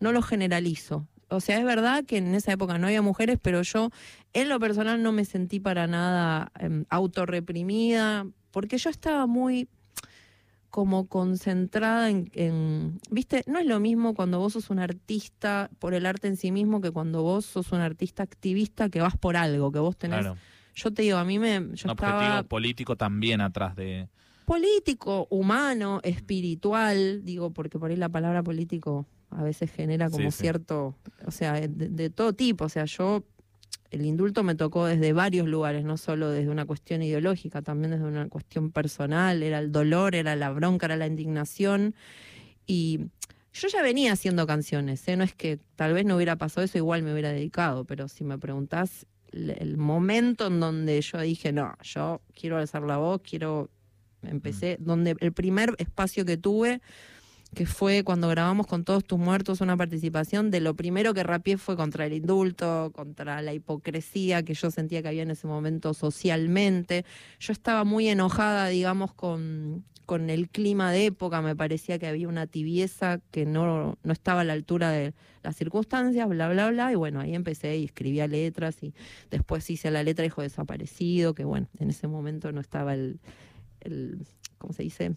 no 0.00 0.12
lo 0.12 0.22
generalizo. 0.22 1.06
O 1.28 1.40
sea, 1.40 1.58
es 1.58 1.64
verdad 1.64 2.04
que 2.04 2.18
en 2.18 2.34
esa 2.34 2.52
época 2.52 2.78
no 2.78 2.86
había 2.86 3.02
mujeres, 3.02 3.38
pero 3.40 3.62
yo 3.62 3.90
en 4.32 4.48
lo 4.48 4.60
personal 4.60 5.02
no 5.02 5.12
me 5.12 5.24
sentí 5.24 5.60
para 5.60 5.86
nada 5.86 6.52
eh, 6.60 6.84
autorreprimida, 6.90 8.26
porque 8.50 8.78
yo 8.78 8.90
estaba 8.90 9.26
muy 9.26 9.68
como 10.72 11.06
concentrada 11.06 12.08
en, 12.08 12.98
viste, 13.10 13.44
no 13.46 13.58
es 13.58 13.66
lo 13.66 13.78
mismo 13.78 14.14
cuando 14.14 14.38
vos 14.38 14.54
sos 14.54 14.70
un 14.70 14.78
artista 14.78 15.68
por 15.78 15.92
el 15.92 16.06
arte 16.06 16.28
en 16.28 16.38
sí 16.38 16.50
mismo 16.50 16.80
que 16.80 16.90
cuando 16.90 17.22
vos 17.22 17.44
sos 17.44 17.72
un 17.72 17.80
artista 17.80 18.22
activista 18.22 18.88
que 18.88 19.02
vas 19.02 19.14
por 19.18 19.36
algo, 19.36 19.70
que 19.70 19.78
vos 19.78 19.98
tenés... 19.98 20.26
Yo 20.74 20.90
te 20.90 21.02
digo, 21.02 21.18
a 21.18 21.26
mí 21.26 21.38
me... 21.38 21.60
Yo 21.74 21.84
un 21.84 21.90
objetivo 21.90 22.44
político 22.48 22.96
también 22.96 23.42
atrás 23.42 23.76
de... 23.76 24.08
Político, 24.46 25.26
humano, 25.28 26.00
espiritual, 26.04 27.22
digo, 27.22 27.50
porque 27.50 27.78
por 27.78 27.90
ahí 27.90 27.96
la 27.98 28.08
palabra 28.08 28.42
político 28.42 29.06
a 29.28 29.42
veces 29.42 29.70
genera 29.70 30.08
como 30.08 30.30
cierto, 30.30 30.96
o 31.26 31.30
sea, 31.30 31.60
de, 31.60 32.08
todo 32.08 32.32
tipo, 32.32 32.64
o 32.64 32.68
sea, 32.70 32.86
yo 32.86 33.24
el 33.92 34.06
indulto 34.06 34.42
me 34.42 34.54
tocó 34.54 34.86
desde 34.86 35.12
varios 35.12 35.46
lugares, 35.46 35.84
no 35.84 35.98
solo 35.98 36.30
desde 36.30 36.48
una 36.48 36.64
cuestión 36.64 37.02
ideológica, 37.02 37.60
también 37.60 37.90
desde 37.90 38.04
una 38.04 38.26
cuestión 38.28 38.70
personal, 38.70 39.42
era 39.42 39.58
el 39.58 39.70
dolor, 39.70 40.14
era 40.14 40.34
la 40.34 40.50
bronca, 40.50 40.86
era 40.86 40.96
la 40.96 41.06
indignación. 41.06 41.94
Y 42.66 43.00
yo 43.52 43.68
ya 43.68 43.82
venía 43.82 44.12
haciendo 44.12 44.46
canciones, 44.46 45.06
¿eh? 45.08 45.16
no 45.16 45.24
es 45.24 45.34
que 45.34 45.58
tal 45.76 45.92
vez 45.92 46.06
no 46.06 46.16
hubiera 46.16 46.36
pasado 46.36 46.64
eso, 46.64 46.78
igual 46.78 47.02
me 47.02 47.12
hubiera 47.12 47.32
dedicado, 47.32 47.84
pero 47.84 48.08
si 48.08 48.24
me 48.24 48.38
preguntás 48.38 49.06
el 49.30 49.76
momento 49.76 50.46
en 50.46 50.58
donde 50.58 50.98
yo 51.02 51.20
dije, 51.20 51.52
no, 51.52 51.76
yo 51.82 52.22
quiero 52.34 52.56
alzar 52.56 52.82
la 52.84 52.96
voz, 52.96 53.20
quiero, 53.20 53.68
empecé, 54.22 54.78
mm. 54.80 54.84
donde 54.84 55.16
el 55.20 55.32
primer 55.32 55.74
espacio 55.76 56.24
que 56.24 56.38
tuve 56.38 56.80
que 57.54 57.66
fue 57.66 58.02
cuando 58.02 58.28
grabamos 58.28 58.66
con 58.66 58.84
todos 58.84 59.04
tus 59.04 59.18
muertos 59.18 59.60
una 59.60 59.76
participación, 59.76 60.50
de 60.50 60.60
lo 60.60 60.74
primero 60.74 61.12
que 61.12 61.22
rapié 61.22 61.58
fue 61.58 61.76
contra 61.76 62.06
el 62.06 62.14
indulto, 62.14 62.92
contra 62.94 63.42
la 63.42 63.52
hipocresía 63.52 64.42
que 64.42 64.54
yo 64.54 64.70
sentía 64.70 65.02
que 65.02 65.08
había 65.08 65.22
en 65.22 65.30
ese 65.30 65.46
momento 65.46 65.92
socialmente. 65.92 67.04
Yo 67.40 67.52
estaba 67.52 67.84
muy 67.84 68.08
enojada, 68.08 68.68
digamos, 68.68 69.12
con, 69.12 69.84
con 70.06 70.30
el 70.30 70.48
clima 70.48 70.92
de 70.92 71.06
época, 71.06 71.42
me 71.42 71.54
parecía 71.54 71.98
que 71.98 72.06
había 72.06 72.26
una 72.26 72.46
tibieza 72.46 73.20
que 73.30 73.44
no, 73.44 73.98
no 74.02 74.12
estaba 74.12 74.40
a 74.40 74.44
la 74.44 74.54
altura 74.54 74.90
de 74.90 75.12
las 75.42 75.54
circunstancias, 75.56 76.26
bla, 76.28 76.48
bla, 76.48 76.70
bla, 76.70 76.90
y 76.92 76.94
bueno, 76.94 77.20
ahí 77.20 77.34
empecé 77.34 77.76
y 77.76 77.84
escribía 77.84 78.26
letras 78.28 78.82
y 78.82 78.94
después 79.30 79.68
hice 79.68 79.90
la 79.90 80.02
letra 80.02 80.24
Hijo 80.24 80.40
Desaparecido, 80.40 81.34
que 81.34 81.44
bueno, 81.44 81.68
en 81.78 81.90
ese 81.90 82.08
momento 82.08 82.50
no 82.52 82.60
estaba 82.62 82.94
el, 82.94 83.20
el 83.80 84.26
¿cómo 84.58 84.72
se 84.72 84.84
dice? 84.84 85.16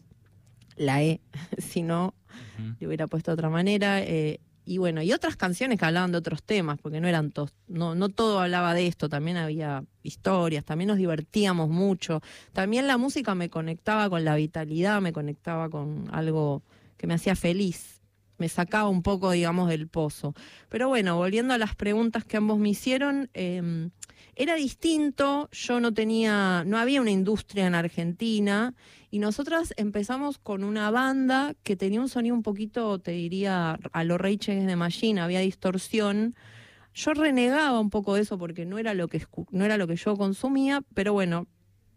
La 0.75 1.03
E, 1.03 1.21
si 1.57 1.81
no, 1.81 2.13
le 2.79 2.87
hubiera 2.87 3.07
puesto 3.07 3.31
de 3.31 3.33
otra 3.33 3.49
manera. 3.49 4.01
Eh, 4.01 4.39
y 4.67 4.79
bueno, 4.79 5.01
y 5.03 5.13
otras 5.13 5.35
canciones 5.35 5.77
que 5.77 5.85
hablaban 5.85 6.11
de 6.11 6.17
otros 6.17 6.41
temas, 6.41 6.79
porque 6.79 6.99
no 6.99 7.07
eran 7.07 7.31
todos, 7.31 7.53
no, 7.67 7.93
no 7.93 8.09
todo 8.09 8.39
hablaba 8.39 8.73
de 8.73 8.87
esto, 8.87 9.09
también 9.09 9.37
había 9.37 9.83
historias, 10.01 10.65
también 10.65 10.87
nos 10.87 10.97
divertíamos 10.97 11.69
mucho. 11.69 12.21
También 12.51 12.87
la 12.87 12.97
música 12.97 13.35
me 13.35 13.49
conectaba 13.49 14.09
con 14.09 14.25
la 14.25 14.35
vitalidad, 14.35 15.01
me 15.01 15.13
conectaba 15.13 15.69
con 15.69 16.09
algo 16.11 16.63
que 16.97 17.05
me 17.05 17.13
hacía 17.13 17.35
feliz, 17.35 18.01
me 18.39 18.49
sacaba 18.49 18.89
un 18.89 19.03
poco, 19.03 19.31
digamos, 19.31 19.69
del 19.69 19.87
pozo. 19.87 20.33
Pero 20.69 20.87
bueno, 20.87 21.15
volviendo 21.15 21.53
a 21.53 21.59
las 21.59 21.75
preguntas 21.75 22.25
que 22.25 22.37
ambos 22.37 22.57
me 22.57 22.69
hicieron, 22.69 23.29
em, 23.33 23.91
era 24.35 24.55
distinto, 24.55 25.49
yo 25.51 25.79
no 25.79 25.93
tenía, 25.93 26.63
no 26.65 26.77
había 26.77 27.01
una 27.01 27.11
industria 27.11 27.67
en 27.67 27.75
Argentina 27.75 28.73
y 29.09 29.19
nosotras 29.19 29.73
empezamos 29.77 30.37
con 30.37 30.63
una 30.63 30.91
banda 30.91 31.55
que 31.63 31.77
tenía 31.77 32.01
un 32.01 32.09
sonido 32.09 32.35
un 32.35 32.43
poquito, 32.43 32.99
te 32.99 33.11
diría, 33.11 33.79
a 33.93 34.03
los 34.03 34.19
Reyes 34.19 34.65
de 34.65 34.75
Machine, 34.75 35.21
había 35.21 35.39
distorsión. 35.39 36.35
Yo 36.93 37.13
renegaba 37.13 37.79
un 37.79 37.89
poco 37.89 38.15
de 38.15 38.21
eso 38.21 38.37
porque 38.37 38.65
no 38.65 38.77
era 38.77 38.93
lo 38.93 39.07
que 39.07 39.25
no 39.51 39.63
era 39.63 39.77
lo 39.77 39.87
que 39.87 39.95
yo 39.95 40.17
consumía, 40.17 40.81
pero 40.93 41.13
bueno, 41.13 41.47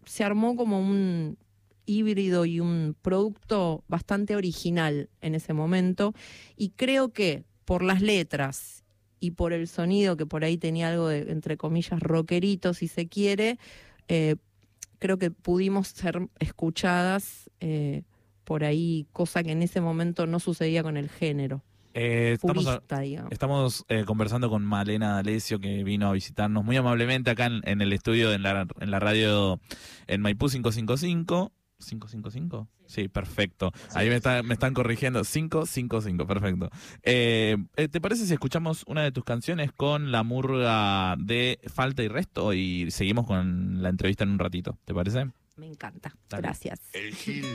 se 0.05 0.23
armó 0.23 0.55
como 0.55 0.81
un 0.81 1.39
híbrido 1.87 2.45
y 2.45 2.61
un 2.61 2.95
producto 3.03 3.83
bastante 3.89 4.37
original 4.37 5.09
en 5.21 5.35
ese 5.35 5.55
momento 5.55 6.15
y 6.57 6.71
creo 6.71 7.13
que 7.13 7.45
por 7.65 7.83
las 7.83 8.01
letras 8.01 8.85
y 9.21 9.33
por 9.33 9.53
el 9.53 9.69
sonido 9.69 10.17
que 10.17 10.27
por 10.27 10.45
ahí 10.45 10.59
tenía 10.59 10.89
algo 10.89 11.09
de 11.09 11.31
entre 11.31 11.57
comillas 11.57 12.01
rockerito 12.01 12.75
si 12.75 12.89
se 12.89 13.09
quiere, 13.09 13.59
eh, 14.09 14.37
creo 14.99 15.19
que 15.19 15.31
pudimos 15.31 15.89
ser 15.89 16.29
escuchadas 16.39 17.51
eh, 17.61 18.03
por 18.45 18.65
ahí, 18.65 19.07
cosa 19.13 19.43
que 19.43 19.53
en 19.53 19.63
ese 19.63 19.81
momento 19.81 20.27
no 20.27 20.41
sucedía 20.41 20.83
con 20.83 20.97
el 20.97 21.09
género. 21.09 21.63
Eh, 21.95 22.39
estamos, 23.31 23.85
eh, 23.89 24.05
conversando 24.05 24.49
con 24.49 24.65
Malena 24.65 25.15
D'Alessio 25.15 25.59
que 25.59 25.83
vino 25.83 26.09
a 26.09 26.13
visitarnos 26.13 26.65
muy 26.65 26.77
amablemente 26.77 27.31
acá 27.31 27.47
en, 27.47 27.81
el 27.81 27.93
estudio 27.93 28.33
en 28.33 28.43
la, 28.43 28.69
en 28.79 28.91
la 28.91 29.01
radio 29.01 29.59
en 30.07 30.21
Maipú 30.21 30.49
555 30.49 31.53
¿555? 31.79 32.69
Sí, 32.87 33.09
perfecto. 33.09 33.73
Ahí 33.95 34.09
me, 34.09 34.17
están 34.17 34.75
corrigiendo. 34.75 35.23
555, 35.23 36.27
perfecto. 36.27 36.71
Eh, 37.03 37.57
eh, 37.77 37.89
¿Te 37.89 38.01
parece 38.01 38.27
si 38.27 38.33
escuchamos 38.33 38.85
una 38.87 39.03
de 39.03 39.13
tus 39.13 39.25
canciones 39.25 39.73
con 39.73 40.11
la 40.11 40.23
murga 40.23 41.17
de 41.19 41.61
Falta 41.73 42.03
y 42.03 42.09
Resto 42.09 42.53
y 42.53 42.91
seguimos 42.91 43.27
con 43.27 43.83
la 43.83 43.91
entrevista 43.91 44.25
en 44.25 44.31
un 44.31 44.39
ratito? 44.39 44.79
¿Te 44.85 44.95
parece? 44.95 45.27
Me 45.57 45.67
encanta. 45.67 46.15
Gracias. 46.31 46.81
El 46.93 47.15
Gil 47.15 47.47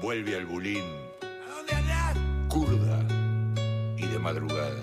vuelve 0.00 0.36
al 0.36 0.46
bulín. 0.46 0.82
¿A 1.22 1.56
dónde 1.56 1.74
andás? 1.74 2.16
Curda 2.48 3.06
y 3.98 4.06
de 4.06 4.18
madrugada. 4.18 4.74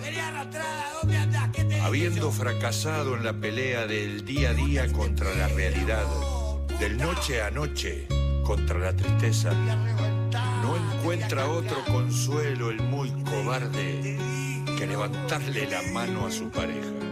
¿Dónde 1.01 1.17
andás? 1.17 1.49
Habiendo 1.81 2.31
fracasado 2.31 3.15
en 3.15 3.23
la 3.23 3.33
pelea 3.33 3.87
del 3.87 4.25
día 4.25 4.51
a 4.51 4.53
día 4.53 4.91
contra 4.91 5.33
la 5.35 5.47
realidad, 5.47 6.05
del 6.79 6.97
noche 6.97 7.41
a 7.41 7.49
noche 7.49 8.07
contra 8.49 8.79
la 8.79 8.93
tristeza, 8.95 9.51
no 10.63 10.75
encuentra 10.75 11.45
otro 11.45 11.85
consuelo 11.85 12.71
el 12.71 12.81
muy 12.81 13.11
cobarde 13.23 14.17
que 14.75 14.87
levantarle 14.87 15.69
la 15.69 15.83
mano 15.93 16.25
a 16.25 16.31
su 16.31 16.49
pareja. 16.49 17.08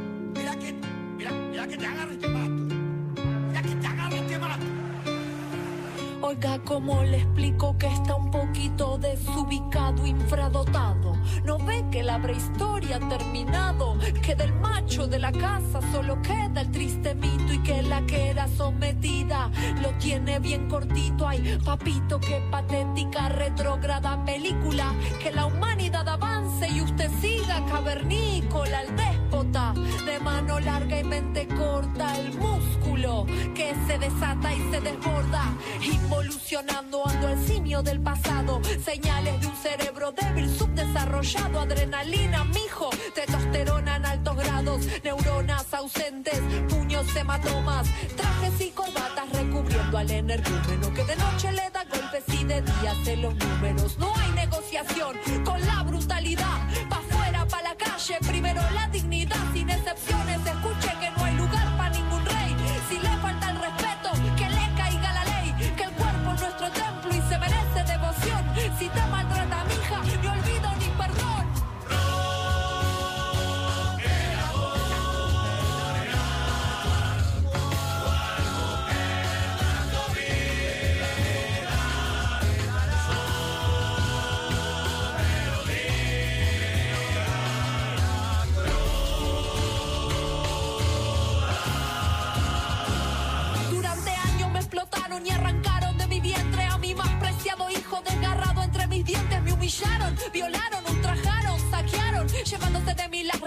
Oiga, 6.28 6.60
¿cómo 6.66 7.04
le 7.04 7.20
explico 7.20 7.78
que 7.78 7.88
está 7.88 8.16
un 8.16 8.30
poquito 8.30 8.98
desubicado, 8.98 10.06
infradotado? 10.06 11.16
¿No 11.46 11.58
ve 11.58 11.86
que 11.90 12.04
la 12.04 12.22
prehistoria 12.22 12.98
ha 12.98 13.08
terminado? 13.08 13.98
Que 14.22 14.36
del 14.36 14.52
macho 14.56 15.08
de 15.08 15.20
la 15.20 15.32
casa 15.32 15.80
solo 15.94 16.22
queda 16.22 16.60
el 16.60 16.72
triste 16.72 17.16
mito 17.16 17.54
y 17.54 17.60
que 17.60 17.82
la 17.82 18.06
que 18.06 18.32
era 18.32 18.46
sometida 18.50 19.50
lo 19.82 19.92
tiene 20.00 20.40
bien 20.40 20.68
cortito. 20.68 21.26
Ay, 21.26 21.58
papito, 21.64 22.20
qué 22.20 22.42
patética, 22.52 23.30
retrógrada 23.30 24.26
película. 24.26 24.94
Que 25.24 25.32
la 25.32 25.46
humanidad 25.46 26.10
avance 26.10 26.68
y 26.68 26.82
usted 26.82 27.10
siga 27.22 27.66
cavernícola, 27.68 28.82
el 28.82 28.94
De 29.30 30.20
mano 30.22 30.58
larga 30.60 31.00
y 31.00 31.04
mente 31.04 31.48
corta, 31.50 32.18
el 32.18 32.34
músculo 32.40 33.26
que 33.54 33.76
se 33.86 33.98
desata 33.98 34.54
y 34.54 34.72
se 34.72 34.80
desborda. 34.80 35.54
Involucionando 35.82 37.06
ando 37.06 37.28
el 37.28 37.46
simio 37.46 37.84
del 37.84 38.00
pasado. 38.00 38.62
Señales 38.84 39.42
de 39.42 39.48
un 39.48 39.56
cerebro 39.58 40.14
débil, 40.14 40.50
subdesarrollado. 40.50 41.60
Adrenalina, 41.60 42.46
mijo, 42.46 42.90
testosterona 43.14 43.98
en 43.98 44.06
altos 44.06 44.38
grados. 44.38 44.88
Neuronas 45.04 45.74
ausentes, 45.74 46.40
puños 46.70 47.14
hematomas. 47.14 47.88
Trajes 48.16 48.62
y 48.62 48.72
corbatas 48.72 49.30
recubriendo 49.34 49.98
al 49.98 50.10
energúmeno 50.10 50.94
que 50.94 51.04
de 51.04 51.16
noche 51.18 51.52
le 51.52 51.70
da 51.70 51.84
golpes 51.84 52.24
y 52.34 52.46
de 52.46 52.62
día 52.62 52.92
hace 52.92 53.18
los 53.18 53.36
números. 53.36 53.98
No 54.00 54.14
hay 54.16 54.32
negociación 54.32 55.18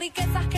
riquezas 0.00 0.49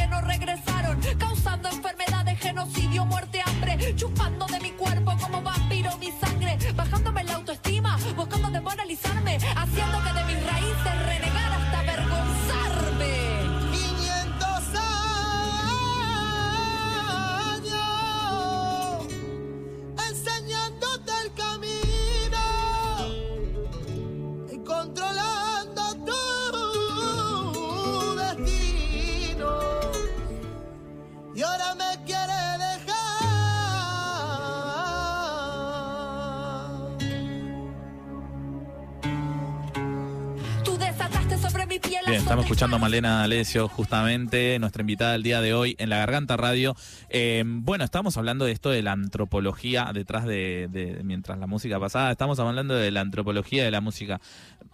escuchando 42.62 42.76
a 42.76 42.78
Malena 42.90 43.19
D'Alessio, 43.19 43.66
justamente, 43.66 44.57
nuestra 44.61 44.83
invitada 44.83 45.12
del 45.14 45.25
día 45.25 45.40
de 45.40 45.52
hoy 45.52 45.75
en 45.81 45.90
La 45.90 45.97
Garganta 45.97 46.37
Radio. 46.37 46.76
Eh, 47.09 47.42
bueno, 47.45 47.83
estamos 47.83 48.16
hablando 48.16 48.45
de 48.45 48.52
esto 48.52 48.71
de 48.71 48.83
la 48.83 48.92
antropología 48.92 49.90
detrás 49.92 50.25
de, 50.26 50.69
de- 50.71 51.02
mientras 51.02 51.40
la 51.40 51.49
música 51.49 51.81
pasaba, 51.81 52.12
estamos 52.12 52.38
hablando 52.38 52.75
de 52.76 52.92
la 52.92 53.00
antropología 53.00 53.64
de 53.64 53.73
la 53.73 53.81
música. 53.81 54.21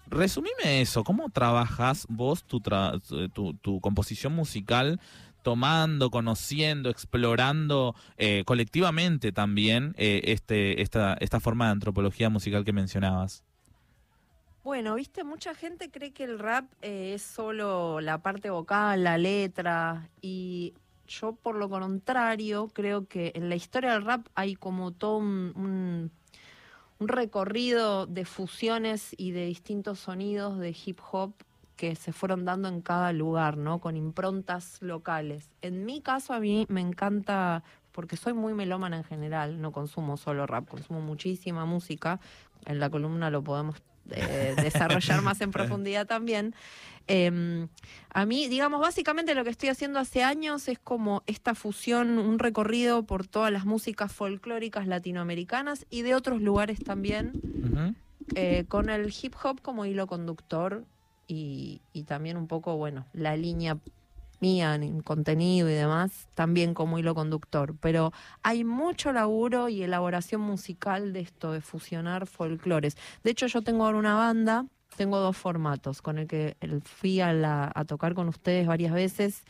Resumime 0.06 0.82
eso, 0.82 1.02
¿cómo 1.02 1.30
trabajas 1.30 2.04
vos 2.10 2.44
tu, 2.44 2.60
tra- 2.60 3.00
composición 3.80 4.34
musical? 4.34 5.00
tomando, 5.42 6.10
conociendo, 6.10 6.90
explorando 6.90 7.94
eh, 8.18 8.42
colectivamente 8.44 9.32
también 9.32 9.94
eh, 9.96 10.20
este, 10.24 10.82
esta 10.82 11.40
forma 11.40 11.66
de 11.66 11.70
antropología 11.70 12.28
musical 12.28 12.66
que 12.66 12.74
mencionabas. 12.74 13.44
Bueno, 14.64 14.96
viste, 14.96 15.24
mucha 15.24 15.54
gente 15.54 15.90
cree 15.90 16.12
que 16.12 16.24
el 16.24 16.38
rap 16.38 16.66
eh, 16.82 17.14
es 17.14 17.22
solo 17.22 18.00
la 18.00 18.18
parte 18.18 18.50
vocal, 18.50 19.04
la 19.04 19.16
letra, 19.16 20.10
y 20.20 20.74
yo 21.06 21.32
por 21.34 21.54
lo 21.56 21.70
contrario 21.70 22.68
creo 22.72 23.06
que 23.06 23.32
en 23.34 23.48
la 23.48 23.54
historia 23.56 23.92
del 23.92 24.04
rap 24.04 24.26
hay 24.34 24.56
como 24.56 24.92
todo 24.92 25.18
un, 25.18 25.52
un- 25.56 26.10
un 27.00 27.08
recorrido 27.08 28.06
de 28.06 28.24
fusiones 28.24 29.14
y 29.16 29.30
de 29.30 29.46
distintos 29.46 30.00
sonidos 30.00 30.58
de 30.58 30.76
hip 30.84 30.98
hop 31.12 31.32
que 31.76 31.94
se 31.94 32.12
fueron 32.12 32.44
dando 32.44 32.68
en 32.68 32.80
cada 32.82 33.12
lugar, 33.12 33.56
¿no? 33.56 33.78
Con 33.78 33.96
improntas 33.96 34.82
locales. 34.82 35.48
En 35.62 35.84
mi 35.86 36.00
caso 36.00 36.34
a 36.34 36.40
mí 36.40 36.66
me 36.68 36.80
encanta, 36.80 37.62
porque 37.92 38.16
soy 38.16 38.32
muy 38.32 38.52
melómana 38.52 38.96
en 38.96 39.04
general, 39.04 39.60
no 39.60 39.70
consumo 39.70 40.16
solo 40.16 40.44
rap, 40.48 40.68
consumo 40.68 41.00
muchísima 41.00 41.64
música. 41.66 42.18
En 42.66 42.80
la 42.80 42.90
columna 42.90 43.30
lo 43.30 43.44
podemos 43.44 43.80
eh, 44.10 44.54
desarrollar 44.60 45.22
más 45.22 45.40
en 45.40 45.50
profundidad 45.52 46.06
también. 46.06 46.54
Eh, 47.08 47.66
a 48.10 48.26
mí, 48.26 48.48
digamos, 48.48 48.80
básicamente 48.80 49.34
lo 49.34 49.44
que 49.44 49.50
estoy 49.50 49.70
haciendo 49.70 49.98
hace 49.98 50.22
años 50.22 50.68
es 50.68 50.78
como 50.78 51.22
esta 51.26 51.54
fusión, 51.54 52.18
un 52.18 52.38
recorrido 52.38 53.04
por 53.04 53.26
todas 53.26 53.50
las 53.50 53.64
músicas 53.64 54.12
folclóricas 54.12 54.86
latinoamericanas 54.86 55.86
y 55.90 56.02
de 56.02 56.14
otros 56.14 56.42
lugares 56.42 56.80
también, 56.80 57.96
eh, 58.34 58.64
con 58.68 58.90
el 58.90 59.12
hip 59.22 59.34
hop 59.42 59.62
como 59.62 59.86
hilo 59.86 60.06
conductor 60.06 60.84
y, 61.26 61.80
y 61.92 62.04
también 62.04 62.36
un 62.36 62.46
poco, 62.46 62.76
bueno, 62.76 63.06
la 63.12 63.36
línea 63.36 63.78
mía 64.40 64.74
en 64.74 65.00
contenido 65.02 65.68
y 65.68 65.74
demás, 65.74 66.28
también 66.34 66.74
como 66.74 66.98
hilo 66.98 67.14
conductor. 67.14 67.74
Pero 67.80 68.12
hay 68.42 68.64
mucho 68.64 69.12
laburo 69.12 69.68
y 69.68 69.82
elaboración 69.82 70.40
musical 70.40 71.12
de 71.12 71.20
esto, 71.20 71.52
de 71.52 71.60
fusionar 71.60 72.26
folclores. 72.26 72.96
De 73.24 73.30
hecho, 73.30 73.46
yo 73.46 73.62
tengo 73.62 73.84
ahora 73.84 73.98
una 73.98 74.14
banda, 74.14 74.66
tengo 74.96 75.18
dos 75.18 75.36
formatos, 75.36 76.02
con 76.02 76.18
el 76.18 76.26
que 76.26 76.56
fui 76.84 77.20
a, 77.20 77.32
la- 77.32 77.70
a 77.74 77.84
tocar 77.84 78.14
con 78.14 78.28
ustedes 78.28 78.66
varias 78.66 78.92
veces. 78.92 79.44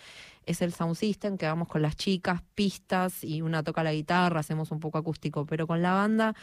Es 0.46 0.62
el 0.62 0.72
Sound 0.72 0.96
System, 0.96 1.36
que 1.36 1.46
vamos 1.46 1.68
con 1.68 1.82
las 1.82 1.94
chicas, 1.96 2.40
pistas 2.54 3.22
y 3.22 3.42
una 3.42 3.62
toca 3.62 3.82
la 3.84 3.92
guitarra, 3.92 4.40
hacemos 4.40 4.70
un 4.70 4.80
poco 4.80 4.96
acústico, 4.98 5.44
pero 5.46 5.66
con 5.66 5.82
la 5.82 5.92
banda 5.92 6.34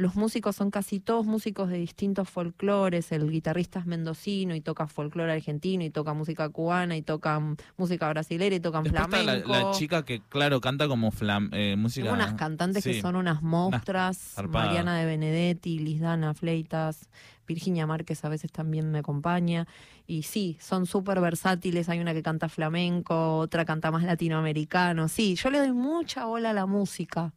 los 0.00 0.16
músicos 0.16 0.56
son 0.56 0.70
casi 0.70 0.98
todos 0.98 1.26
músicos 1.26 1.68
de 1.68 1.76
distintos 1.76 2.28
folclores. 2.28 3.12
El 3.12 3.30
guitarrista 3.30 3.80
es 3.80 3.86
mendocino 3.86 4.54
y 4.54 4.62
toca 4.62 4.86
folclore 4.86 5.32
argentino 5.32 5.84
y 5.84 5.90
toca 5.90 6.14
música 6.14 6.48
cubana 6.48 6.96
y 6.96 7.02
tocan 7.02 7.58
música 7.76 8.08
brasilera 8.08 8.56
y 8.56 8.60
tocan 8.60 8.84
Después 8.84 9.02
está 9.02 9.18
la, 9.18 9.40
flamenco. 9.40 9.52
la 9.52 9.70
chica 9.72 10.04
que, 10.04 10.22
claro, 10.30 10.62
canta 10.62 10.88
como 10.88 11.10
flam, 11.10 11.50
eh, 11.52 11.76
música. 11.76 12.12
Unas 12.12 12.32
cantantes 12.32 12.82
que 12.82 13.00
son 13.02 13.14
unas 13.14 13.42
monstras. 13.42 14.36
Mariana 14.48 14.96
de 14.96 15.04
Benedetti, 15.04 15.78
Lisdana 15.78 16.32
Fleitas, 16.32 17.10
Virginia 17.46 17.86
Márquez 17.86 18.24
a 18.24 18.30
veces 18.30 18.50
también 18.50 18.90
me 18.90 19.00
acompaña. 19.00 19.66
Y 20.06 20.22
sí, 20.22 20.56
son 20.60 20.86
súper 20.86 21.20
versátiles. 21.20 21.90
Hay 21.90 22.00
una 22.00 22.14
que 22.14 22.22
canta 22.22 22.48
flamenco, 22.48 23.36
otra 23.36 23.66
canta 23.66 23.90
más 23.90 24.02
latinoamericano. 24.04 25.08
Sí, 25.08 25.34
yo 25.34 25.50
le 25.50 25.58
doy 25.58 25.72
mucha 25.72 26.24
bola 26.24 26.50
a 26.50 26.54
la 26.54 26.64
música, 26.64 27.34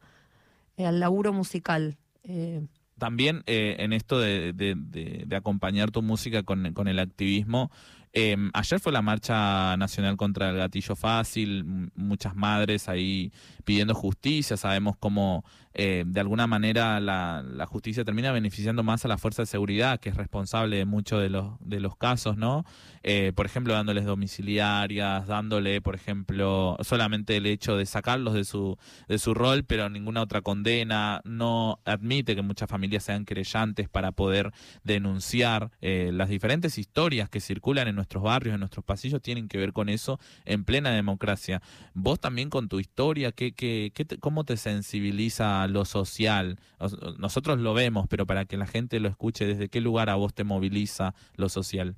eh, 0.77 0.85
al 0.85 1.01
laburo 1.01 1.33
musical. 1.33 1.97
Eh, 2.23 2.65
También 2.97 3.43
eh, 3.47 3.77
en 3.79 3.91
esto 3.93 4.19
de, 4.19 4.53
de- 4.53 4.75
de- 4.77 5.25
acompañar 5.35 5.91
tu 5.91 6.01
música 6.01 6.43
con, 6.43 6.73
con 6.73 6.87
el 6.87 6.99
activismo. 6.99 7.71
Eh, 8.13 8.37
ayer 8.53 8.79
fue 8.79 8.91
la 8.91 9.01
marcha 9.01 9.75
nacional 9.77 10.17
contra 10.17 10.51
el 10.51 10.57
gatillo 10.57 10.95
fácil, 10.95 11.89
muchas 11.95 12.35
madres 12.35 12.87
ahí 12.87 13.31
pidiendo 13.63 13.95
justicia. 13.95 14.55
Sabemos 14.55 14.95
cómo 14.99 15.43
eh, 15.75 16.03
de 16.05 16.19
alguna 16.19 16.45
manera 16.45 16.99
la, 16.99 17.43
la 17.43 17.65
justicia 17.65 18.03
termina 18.03 18.31
beneficiando 18.31 18.83
más 18.83 19.05
a 19.05 19.07
la 19.07 19.17
fuerza 19.17 19.41
de 19.41 19.45
seguridad, 19.47 19.99
que 19.99 20.09
es 20.09 20.17
responsable 20.17 20.77
de 20.77 20.85
muchos 20.85 21.21
de 21.21 21.29
los, 21.29 21.55
de 21.61 21.79
los 21.79 21.95
casos, 21.95 22.37
¿no? 22.37 22.65
Eh, 23.01 23.33
por 23.35 23.45
ejemplo, 23.47 23.73
dándoles 23.73 24.05
domiciliarias, 24.05 25.25
dándole, 25.25 25.81
por 25.81 25.95
ejemplo, 25.95 26.77
solamente 26.81 27.37
el 27.37 27.47
hecho 27.47 27.75
de 27.75 27.85
sacarlos 27.85 28.35
de 28.35 28.45
su, 28.45 28.77
de 29.07 29.17
su 29.17 29.33
rol, 29.33 29.63
pero 29.63 29.89
ninguna 29.89 30.21
otra 30.21 30.41
condena, 30.41 31.21
no 31.25 31.79
admite 31.85 32.35
que 32.35 32.43
muchas 32.43 32.69
familias 32.69 33.03
sean 33.03 33.25
querellantes 33.25 33.89
para 33.89 34.11
poder 34.11 34.51
denunciar. 34.83 35.71
Eh, 35.81 36.11
las 36.13 36.29
diferentes 36.29 36.77
historias 36.77 37.29
que 37.29 37.39
circulan 37.39 37.87
en 37.87 37.99
nuestros 38.03 38.23
barrios, 38.23 38.53
en 38.53 38.59
nuestros 38.59 38.83
pasillos, 38.85 39.21
tienen 39.21 39.47
que 39.47 39.57
ver 39.57 39.71
con 39.73 39.87
eso 39.89 40.19
en 40.45 40.65
plena 40.65 40.91
democracia. 40.91 41.61
Vos 41.93 42.19
también 42.19 42.49
con 42.49 42.67
tu 42.67 42.79
historia, 42.79 43.31
¿qué, 43.31 43.53
qué, 43.53 43.91
qué 43.95 44.03
te- 44.05 44.17
¿cómo 44.19 44.43
te 44.43 44.57
sensibiliza 44.57 45.65
lo 45.67 45.85
social? 45.85 46.59
Os- 46.79 46.97
Nosotros 47.17 47.59
lo 47.59 47.73
vemos, 47.73 48.07
pero 48.09 48.25
para 48.25 48.45
que 48.45 48.57
la 48.57 48.67
gente 48.67 48.99
lo 48.99 49.07
escuche, 49.09 49.45
¿desde 49.45 49.69
qué 49.69 49.79
lugar 49.81 50.09
a 50.09 50.15
vos 50.15 50.33
te 50.33 50.43
moviliza 50.43 51.15
lo 51.37 51.47
social? 51.49 51.95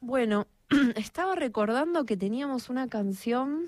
Bueno, 0.00 0.46
estaba 0.96 1.34
recordando 1.34 2.04
que 2.04 2.16
teníamos 2.16 2.68
una 2.68 2.88
canción 2.88 3.62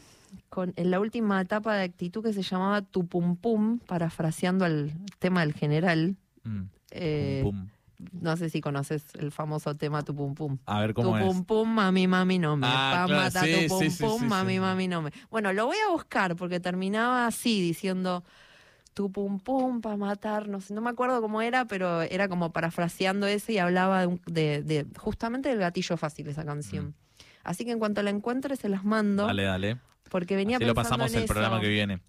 con, 0.51 0.73
en 0.77 0.91
la 0.91 1.01
última 1.01 1.41
etapa 1.41 1.75
de 1.75 1.85
actitud 1.85 2.23
que 2.23 2.33
se 2.33 2.43
llamaba 2.43 2.83
Tu 2.83 3.07
Pum 3.07 3.37
Pum, 3.37 3.79
parafraseando 3.79 4.67
el 4.67 4.93
tema 5.19 5.41
del 5.41 5.55
general. 5.55 6.17
Mm, 6.45 6.63
Eh, 6.91 7.41
pum, 7.43 7.61
pum. 7.61 7.69
No 8.13 8.37
sé 8.37 8.49
si 8.49 8.61
conoces 8.61 9.05
el 9.19 9.33
famoso 9.33 9.75
tema 9.75 10.03
Tu 10.03 10.15
Pum 10.15 10.35
Pum. 10.35 10.59
A 10.67 10.81
ver 10.81 10.95
Tu 10.95 11.03
cómo 11.03 11.19
es. 11.19 11.25
pum 11.25 11.45
pum, 11.45 11.69
mami, 11.69 12.07
mami, 12.07 12.39
no 12.39 12.57
me. 12.57 12.67
Ah, 12.69 13.05
claro, 13.07 13.23
mata 13.23 13.41
sí, 13.43 13.67
tu 13.67 13.69
pum 13.75 13.91
sí, 13.91 14.03
pum, 14.05 14.19
sí, 14.21 14.25
mami, 14.27 14.61
mami, 14.61 14.87
no 14.89 15.03
me. 15.03 15.11
Bueno, 15.31 15.53
lo 15.53 15.67
voy 15.67 15.77
a 15.87 15.91
buscar 15.91 16.37
porque 16.37 16.61
terminaba 16.61 17.27
así, 17.27 17.61
diciendo 17.61 18.23
tu 18.95 19.11
pum 19.11 19.41
pum 19.41 19.81
para 19.81 19.97
matarnos. 19.97 20.71
No 20.71 20.81
me 20.81 20.91
acuerdo 20.91 21.21
cómo 21.21 21.43
era, 21.43 21.65
pero 21.67 22.03
era 22.03 22.29
como 22.29 22.53
parafraseando 22.53 23.27
ese 23.27 23.55
y 23.55 23.59
hablaba 23.59 24.01
de, 24.03 24.07
un- 24.07 24.23
de- 24.27 24.63
de- 24.63 24.87
justamente 24.97 25.49
del 25.49 25.59
gatillo 25.59 25.97
fácil 25.97 26.29
esa 26.29 26.45
canción. 26.45 26.95
Así 27.43 27.65
que 27.65 27.73
en 27.73 27.79
cuanto 27.81 28.03
la 28.03 28.11
encuentre 28.11 28.55
se 28.57 28.69
las 28.69 28.85
mando 28.85 29.27
Dale, 29.27 29.43
dale. 29.43 29.77
porque 30.11 30.37
venía 30.37 30.59
Así 30.59 30.67
lo 30.67 30.75
pensando 30.75 30.97
pasamos 31.05 31.15
en 31.17 31.23
el 31.23 31.27
programa 31.29 31.61
que 31.61 31.69
viene. 31.69 32.01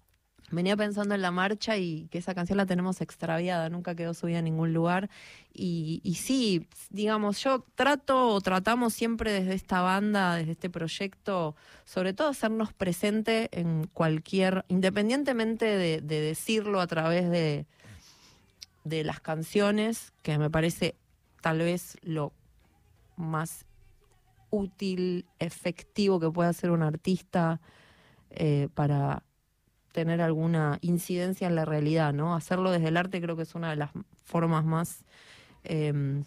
Venía 0.50 0.76
pensando 0.76 1.14
en 1.14 1.22
la 1.22 1.30
marcha 1.30 1.76
y 1.76 2.08
que 2.10 2.18
esa 2.18 2.34
canción 2.34 2.56
la 2.56 2.66
tenemos 2.66 3.00
extraviada, 3.00 3.68
nunca 3.68 3.94
quedó 3.94 4.14
subida 4.14 4.38
en 4.38 4.46
ningún 4.46 4.72
lugar. 4.72 5.08
Y, 5.52 6.00
y 6.02 6.16
sí, 6.16 6.66
digamos, 6.90 7.42
yo 7.42 7.64
trato 7.74 8.28
o 8.28 8.40
tratamos 8.40 8.92
siempre 8.92 9.32
desde 9.32 9.54
esta 9.54 9.80
banda, 9.80 10.34
desde 10.34 10.52
este 10.52 10.70
proyecto, 10.70 11.54
sobre 11.84 12.12
todo 12.12 12.28
hacernos 12.28 12.72
presente 12.72 13.48
en 13.52 13.86
cualquier, 13.86 14.64
independientemente 14.68 15.64
de, 15.64 16.00
de 16.00 16.20
decirlo 16.20 16.80
a 16.80 16.86
través 16.86 17.30
de, 17.30 17.66
de 18.84 19.04
las 19.04 19.20
canciones, 19.20 20.12
que 20.22 20.36
me 20.38 20.50
parece 20.50 20.96
tal 21.40 21.58
vez 21.58 21.96
lo 22.02 22.32
más 23.16 23.66
útil, 24.50 25.26
efectivo 25.38 26.18
que 26.18 26.30
puede 26.30 26.50
hacer 26.50 26.70
un 26.70 26.82
artista 26.82 27.60
eh, 28.30 28.68
para 28.74 29.22
tener 29.92 30.20
alguna 30.20 30.78
incidencia 30.80 31.48
en 31.48 31.54
la 31.54 31.64
realidad, 31.64 32.12
¿no? 32.12 32.34
Hacerlo 32.34 32.70
desde 32.70 32.88
el 32.88 32.96
arte 32.96 33.20
creo 33.20 33.36
que 33.36 33.42
es 33.42 33.54
una 33.54 33.70
de 33.70 33.76
las 33.76 33.90
formas 34.24 34.64
más 34.64 35.04
eh, 35.64 36.22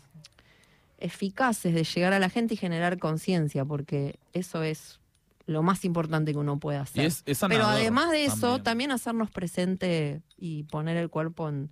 eficaces 0.97 1.73
de 1.73 1.83
llegar 1.83 2.13
a 2.13 2.19
la 2.19 2.29
gente 2.29 2.53
y 2.53 2.57
generar 2.57 2.97
conciencia, 2.97 3.65
porque 3.65 4.19
eso 4.31 4.63
es 4.63 4.99
lo 5.45 5.61
más 5.61 5.83
importante 5.83 6.31
que 6.31 6.37
uno 6.37 6.59
puede 6.59 6.77
hacer. 6.77 7.03
Y 7.03 7.07
es, 7.07 7.23
es 7.25 7.41
Pero 7.47 7.65
además 7.65 8.11
de 8.11 8.25
eso, 8.25 8.39
también. 8.39 8.63
también. 8.63 8.91
hacernos 8.91 9.29
presente 9.29 10.21
y 10.37 10.63
poner 10.63 10.97
el 10.97 11.09
cuerpo 11.09 11.49
en 11.49 11.69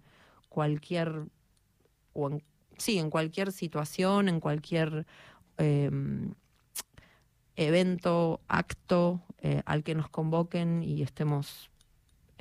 cualquier 0.50 1.24
o 2.14 2.30
en 2.30 2.44
sí, 2.78 2.98
en 2.98 3.10
cualquier 3.10 3.52
situación, 3.52 4.28
en 4.28 4.40
cualquier 4.40 5.06
em, 5.58 6.34
evento, 7.56 8.42
acto 8.48 9.22
eh, 9.40 9.62
al 9.66 9.84
que 9.84 9.96
nos 9.96 10.10
convoquen 10.10 10.84
y 10.84 11.04
estemos 11.04 11.70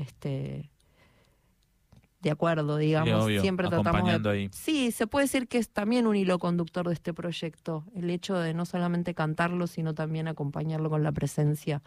este, 0.00 0.70
de 2.20 2.30
acuerdo, 2.30 2.76
digamos. 2.76 3.26
Siempre 3.40 3.68
tratamos 3.68 4.22
de. 4.22 4.30
Ahí. 4.30 4.50
Sí, 4.52 4.90
se 4.90 5.06
puede 5.06 5.24
decir 5.24 5.48
que 5.48 5.58
es 5.58 5.70
también 5.70 6.06
un 6.06 6.16
hilo 6.16 6.38
conductor 6.38 6.86
de 6.86 6.94
este 6.94 7.14
proyecto, 7.14 7.84
el 7.94 8.10
hecho 8.10 8.38
de 8.38 8.52
no 8.54 8.66
solamente 8.66 9.14
cantarlo, 9.14 9.66
sino 9.66 9.94
también 9.94 10.28
acompañarlo 10.28 10.90
con 10.90 11.02
la 11.02 11.12
presencia. 11.12 11.82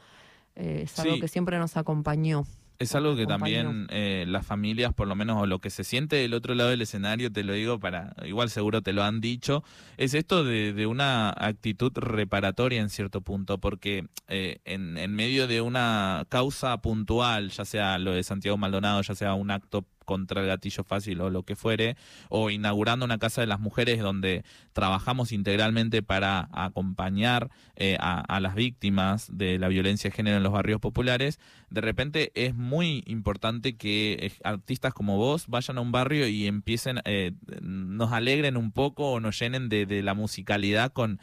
Eh, 0.55 0.81
es 0.83 0.99
algo 0.99 1.19
que 1.19 1.27
siempre 1.27 1.57
nos 1.59 1.77
acompañó. 1.77 2.45
Es 2.79 2.95
algo 2.95 3.15
que 3.15 3.25
también 3.25 3.87
eh, 3.89 4.25
las 4.27 4.45
familias, 4.45 4.93
por 4.93 5.07
lo 5.07 5.15
menos, 5.15 5.41
o 5.41 5.45
lo 5.45 5.59
que 5.59 5.69
se 5.69 5.83
siente 5.83 6.17
del 6.17 6.33
otro 6.33 6.55
lado 6.55 6.69
del 6.69 6.81
escenario, 6.81 7.31
te 7.31 7.43
lo 7.43 7.53
digo 7.53 7.79
para, 7.79 8.15
igual 8.25 8.49
seguro 8.49 8.81
te 8.81 8.93
lo 8.93 9.03
han 9.03 9.21
dicho, 9.21 9.63
es 9.97 10.13
esto 10.13 10.43
de, 10.43 10.85
una 10.87 11.29
actitud 11.29 11.91
reparatoria 11.95 12.81
en 12.81 12.89
cierto 12.89 13.21
punto, 13.21 13.57
porque 13.57 14.07
eh, 14.27 14.59
en, 14.65 14.97
en 14.97 15.15
medio 15.15 15.47
de 15.47 15.61
una 15.61 16.25
causa 16.29 16.81
puntual, 16.81 17.51
ya 17.51 17.63
sea 17.63 17.97
lo 17.99 18.11
de 18.11 18.23
Santiago 18.23 18.57
Maldonado, 18.57 19.01
ya 19.01 19.15
sea 19.15 19.33
un 19.33 19.51
acto 19.51 19.85
contra 20.03 20.41
el 20.41 20.47
gatillo 20.47 20.83
fácil 20.83 21.21
o 21.21 21.29
lo 21.29 21.43
que 21.43 21.55
fuere, 21.55 21.95
o 22.29 22.49
inaugurando 22.49 23.05
una 23.05 23.17
casa 23.17 23.41
de 23.41 23.47
las 23.47 23.59
mujeres 23.59 23.99
donde 23.99 24.43
trabajamos 24.73 25.31
integralmente 25.31 26.03
para 26.03 26.49
acompañar 26.51 27.49
eh, 27.75 27.97
a, 27.99 28.39
las 28.39 28.55
víctimas 28.55 29.27
de 29.31 29.57
la 29.59 29.67
violencia 29.67 30.09
de 30.09 30.15
género 30.15 30.37
en 30.37 30.43
los 30.43 30.51
barrios 30.51 30.79
populares, 30.79 31.39
de 31.69 31.81
repente 31.81 32.31
es 32.35 32.55
muy 32.55 33.03
importante 33.05 33.75
que 33.75 34.17
eh, 34.19 34.31
artistas 34.43 34.93
como 34.93 35.17
vos 35.17 35.47
vayan 35.47 35.77
a 35.77 35.81
un 35.81 35.91
barrio 35.91 36.27
y 36.27 36.47
empiecen, 36.47 36.99
eh, 37.05 37.31
nos 37.61 38.11
alegren 38.11 38.57
un 38.57 38.71
poco 38.71 39.11
o 39.11 39.19
nos 39.19 39.39
llenen 39.39 39.69
de 39.69 40.03
la 40.03 40.13
musicalidad 40.13 40.91
con 40.91 41.19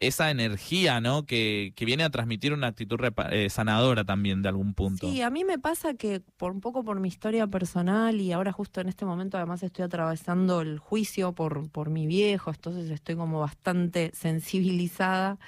esa 0.00 0.30
energía, 0.30 1.00
¿no? 1.00 1.26
Que, 1.26 1.72
que, 1.74 1.84
viene 1.84 2.04
a 2.04 2.10
transmitir 2.10 2.52
una 2.52 2.68
actitud 2.68 3.00
eh, 3.30 3.50
sanadora 3.50 4.04
también 4.04 4.42
de 4.42 4.48
algún 4.48 4.74
punto. 4.74 5.10
Sí, 5.10 5.22
a 5.22 5.30
mí 5.30 5.44
me 5.44 5.58
pasa 5.58 5.94
que 5.94 6.20
por 6.36 6.52
un 6.52 6.60
poco 6.60 6.84
por 6.84 7.00
mi 7.00 7.08
historia 7.08 7.46
personal 7.48 8.20
y 8.20 8.32
ahora 8.32 8.52
justo 8.52 8.80
en 8.80 8.88
este 8.88 9.04
momento 9.04 9.36
además 9.36 9.62
estoy 9.62 9.84
atravesando 9.84 10.60
el 10.60 10.78
juicio 10.78 11.32
por, 11.32 11.68
por 11.70 11.90
mi 11.90 12.06
viejo, 12.06 12.50
entonces 12.50 12.90
estoy 12.90 13.16
como 13.16 13.40
bastante 13.40 14.12
sensibilizada, 14.14 15.38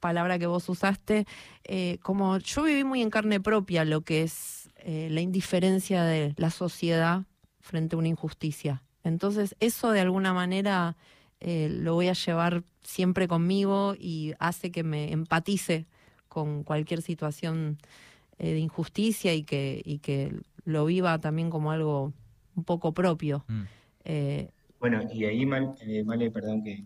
palabra 0.00 0.38
que 0.38 0.46
vos 0.46 0.68
usaste, 0.68 1.26
eh, 1.64 1.98
como 2.02 2.36
yo 2.38 2.64
viví 2.64 2.84
muy 2.84 3.00
en 3.00 3.10
carne 3.10 3.40
propia 3.40 3.86
lo 3.86 4.02
que 4.02 4.22
es 4.22 4.68
eh, 4.76 5.08
la 5.10 5.22
indiferencia 5.22 6.04
de 6.04 6.34
la 6.36 6.50
sociedad 6.50 7.22
frente 7.60 7.96
a 7.96 7.98
una 7.98 8.08
injusticia. 8.08 8.82
Entonces 9.02 9.56
eso 9.60 9.92
de 9.92 10.00
alguna 10.00 10.34
manera 10.34 10.96
eh, 11.46 11.68
lo 11.68 11.92
voy 11.92 12.08
a 12.08 12.14
llevar 12.14 12.64
siempre 12.82 13.28
conmigo 13.28 13.94
y 13.98 14.32
hace 14.38 14.70
que 14.72 14.82
me 14.82 15.12
empatice 15.12 15.84
con 16.28 16.64
cualquier 16.64 17.02
situación 17.02 17.76
eh, 18.38 18.52
de 18.52 18.60
injusticia 18.60 19.34
y 19.34 19.42
que, 19.42 19.82
y 19.84 19.98
que 19.98 20.34
lo 20.64 20.86
viva 20.86 21.18
también 21.18 21.50
como 21.50 21.70
algo 21.70 22.14
un 22.56 22.64
poco 22.64 22.94
propio. 22.94 23.44
Mm. 23.46 23.62
Eh, 24.06 24.48
bueno, 24.80 25.02
y 25.12 25.26
ahí, 25.26 25.44
Mal, 25.44 25.74
Male, 26.06 26.30
perdón 26.30 26.64
que 26.64 26.82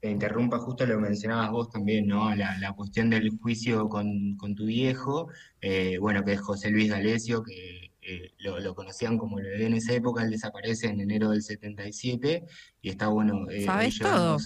te 0.00 0.10
interrumpa, 0.10 0.58
justo 0.58 0.86
lo 0.86 0.98
mencionabas 0.98 1.50
vos 1.50 1.70
también, 1.70 2.06
¿no? 2.06 2.34
La, 2.34 2.58
la 2.58 2.72
cuestión 2.72 3.10
del 3.10 3.30
juicio 3.38 3.88
con, 3.88 4.36
con 4.36 4.54
tu 4.54 4.64
viejo, 4.64 5.28
bueno, 6.00 6.24
que 6.24 6.32
es 6.32 6.40
José 6.40 6.70
Luis 6.70 6.90
D'Alessio, 6.90 7.42
que 7.42 7.90
eh, 8.02 8.32
lo, 8.38 8.74
conocían 8.74 9.18
como 9.18 9.38
lo 9.38 9.48
en 9.48 9.74
esa 9.74 9.92
época, 9.92 10.22
él 10.22 10.30
desaparece 10.30 10.88
en 10.88 11.00
enero 11.00 11.30
del 11.30 11.42
77 11.42 12.44
y 12.80 12.88
está 12.88 13.08
bueno. 13.08 13.48
Eh, 13.50 13.64
¿Sabes 13.64 13.98
todo? 13.98 14.38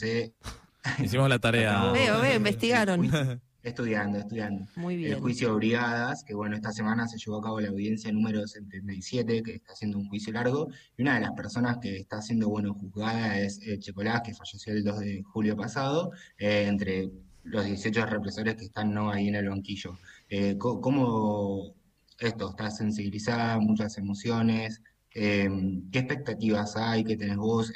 Hicimos 0.99 1.29
la 1.29 1.39
tarea. 1.39 1.93
veo, 1.93 2.21
veo, 2.21 2.37
investigaron. 2.37 3.41
Estudiando, 3.65 4.19
estudiando. 4.19 4.67
Muy 4.77 4.97
bien. 4.97 5.15
El 5.15 5.21
juicio 5.21 5.49
de 5.49 5.55
brigadas, 5.57 6.23
que 6.23 6.35
bueno, 6.35 6.55
esta 6.55 6.71
semana 6.71 7.09
se 7.09 7.19
llevó 7.19 7.39
a 7.39 7.43
cabo 7.43 7.61
la 7.61 7.71
audiencia 7.71 8.13
número 8.13 8.47
77, 8.47 9.43
que 9.43 9.55
está 9.55 9.73
haciendo 9.73 9.99
un 9.99 10.09
juicio 10.09 10.33
largo, 10.33 10.69
y 10.97 11.03
una 11.03 11.15
de 11.15 11.23
las 11.23 11.33
personas 11.33 11.79
que 11.79 11.97
está 11.97 12.23
siendo, 12.23 12.49
bueno, 12.49 12.75
juzgada 12.75 13.41
es 13.41 13.61
eh, 13.67 13.79
Checolás, 13.79 14.21
que 14.23 14.35
falleció 14.35 14.73
el 14.73 14.85
2 14.85 15.01
de 15.01 15.23
julio 15.23 15.57
pasado, 15.57 16.13
eh, 16.39 16.67
entre 16.69 17.11
los 17.43 17.65
18 17.65 18.07
represores 18.07 18.55
que 18.55 18.67
están 18.67 18.93
¿no? 18.95 19.11
ahí 19.11 19.29
en 19.29 19.35
el 19.35 19.49
banquillo. 19.49 19.99
¿Cómo 20.59 21.75
esto, 22.19 22.51
estás 22.51 22.77
sensibilizada, 22.77 23.59
muchas 23.59 23.99
emociones, 23.99 24.83
eh, 25.15 25.49
¿qué 25.93 26.01
expectativas 26.01 26.77
hay, 26.77 27.05
qué 27.05 27.17
tenés 27.17 27.37
vos? 27.37 27.73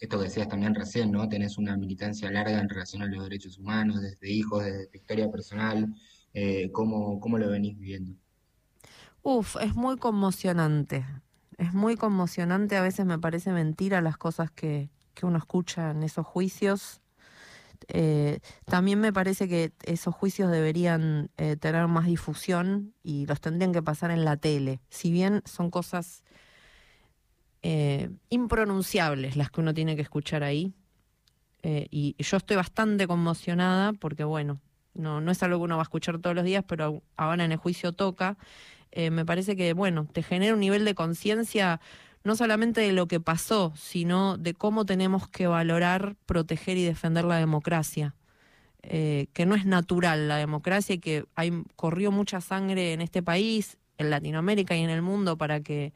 Esto 0.00 0.18
que 0.18 0.24
decías 0.24 0.48
también 0.48 0.74
recién, 0.74 1.12
¿no? 1.12 1.28
Tenés 1.28 1.58
una 1.58 1.76
militancia 1.76 2.30
larga 2.30 2.58
en 2.58 2.68
relación 2.68 3.02
a 3.02 3.06
los 3.06 3.22
derechos 3.22 3.58
humanos, 3.58 4.00
desde 4.00 4.30
hijos, 4.30 4.64
desde 4.64 4.86
tu 4.86 4.96
historia 4.96 5.30
personal, 5.30 5.94
eh, 6.32 6.70
¿cómo, 6.72 7.20
¿cómo 7.20 7.38
lo 7.38 7.50
venís 7.50 7.78
viviendo? 7.78 8.14
Uf, 9.22 9.56
es 9.60 9.74
muy 9.74 9.98
conmocionante, 9.98 11.04
es 11.58 11.74
muy 11.74 11.96
conmocionante, 11.96 12.76
a 12.76 12.82
veces 12.82 13.04
me 13.04 13.18
parece 13.18 13.52
mentira 13.52 14.00
las 14.00 14.16
cosas 14.16 14.50
que, 14.50 14.88
que 15.12 15.26
uno 15.26 15.36
escucha 15.36 15.90
en 15.90 16.02
esos 16.02 16.26
juicios, 16.26 17.02
eh, 17.88 18.40
también 18.66 19.00
me 19.00 19.12
parece 19.12 19.48
que 19.48 19.72
esos 19.84 20.14
juicios 20.14 20.50
deberían 20.50 21.30
eh, 21.36 21.56
tener 21.56 21.86
más 21.88 22.06
difusión 22.06 22.94
y 23.02 23.26
los 23.26 23.40
tendrían 23.40 23.72
que 23.72 23.82
pasar 23.82 24.10
en 24.10 24.24
la 24.24 24.36
tele. 24.36 24.80
Si 24.90 25.10
bien 25.10 25.42
son 25.44 25.70
cosas 25.70 26.22
eh, 27.62 28.10
impronunciables 28.30 29.36
las 29.36 29.50
que 29.50 29.60
uno 29.60 29.74
tiene 29.74 29.96
que 29.96 30.02
escuchar 30.02 30.42
ahí. 30.42 30.72
y 31.62 32.16
yo 32.18 32.36
estoy 32.38 32.56
bastante 32.56 33.06
conmocionada 33.06 33.92
porque, 33.92 34.24
bueno, 34.24 34.60
no, 34.94 35.20
no 35.20 35.30
es 35.30 35.42
algo 35.42 35.58
que 35.58 35.64
uno 35.64 35.76
va 35.76 35.82
a 35.82 35.84
escuchar 35.84 36.18
todos 36.18 36.34
los 36.34 36.44
días, 36.44 36.64
pero 36.66 37.02
ahora 37.16 37.44
en 37.44 37.52
el 37.52 37.58
juicio 37.58 37.92
toca. 37.92 38.38
me 38.96 39.24
parece 39.26 39.56
que, 39.56 39.74
bueno, 39.74 40.06
te 40.12 40.22
genera 40.22 40.54
un 40.54 40.60
nivel 40.60 40.84
de 40.84 40.94
conciencia 40.94 41.80
no 42.24 42.36
solamente 42.36 42.80
de 42.80 42.92
lo 42.92 43.08
que 43.08 43.20
pasó, 43.20 43.72
sino 43.76 44.36
de 44.36 44.54
cómo 44.54 44.84
tenemos 44.84 45.28
que 45.28 45.46
valorar, 45.46 46.16
proteger 46.26 46.76
y 46.76 46.84
defender 46.84 47.24
la 47.24 47.36
democracia. 47.36 48.14
Eh, 48.82 49.26
que 49.34 49.44
no 49.44 49.54
es 49.54 49.66
natural 49.66 50.26
la 50.26 50.38
democracia 50.38 50.94
y 50.94 50.98
que 50.98 51.26
hay, 51.34 51.52
corrió 51.76 52.10
mucha 52.10 52.40
sangre 52.40 52.94
en 52.94 53.02
este 53.02 53.22
país, 53.22 53.76
en 53.98 54.08
Latinoamérica 54.08 54.74
y 54.74 54.82
en 54.82 54.88
el 54.88 55.02
mundo 55.02 55.36
para 55.36 55.60
que 55.60 55.92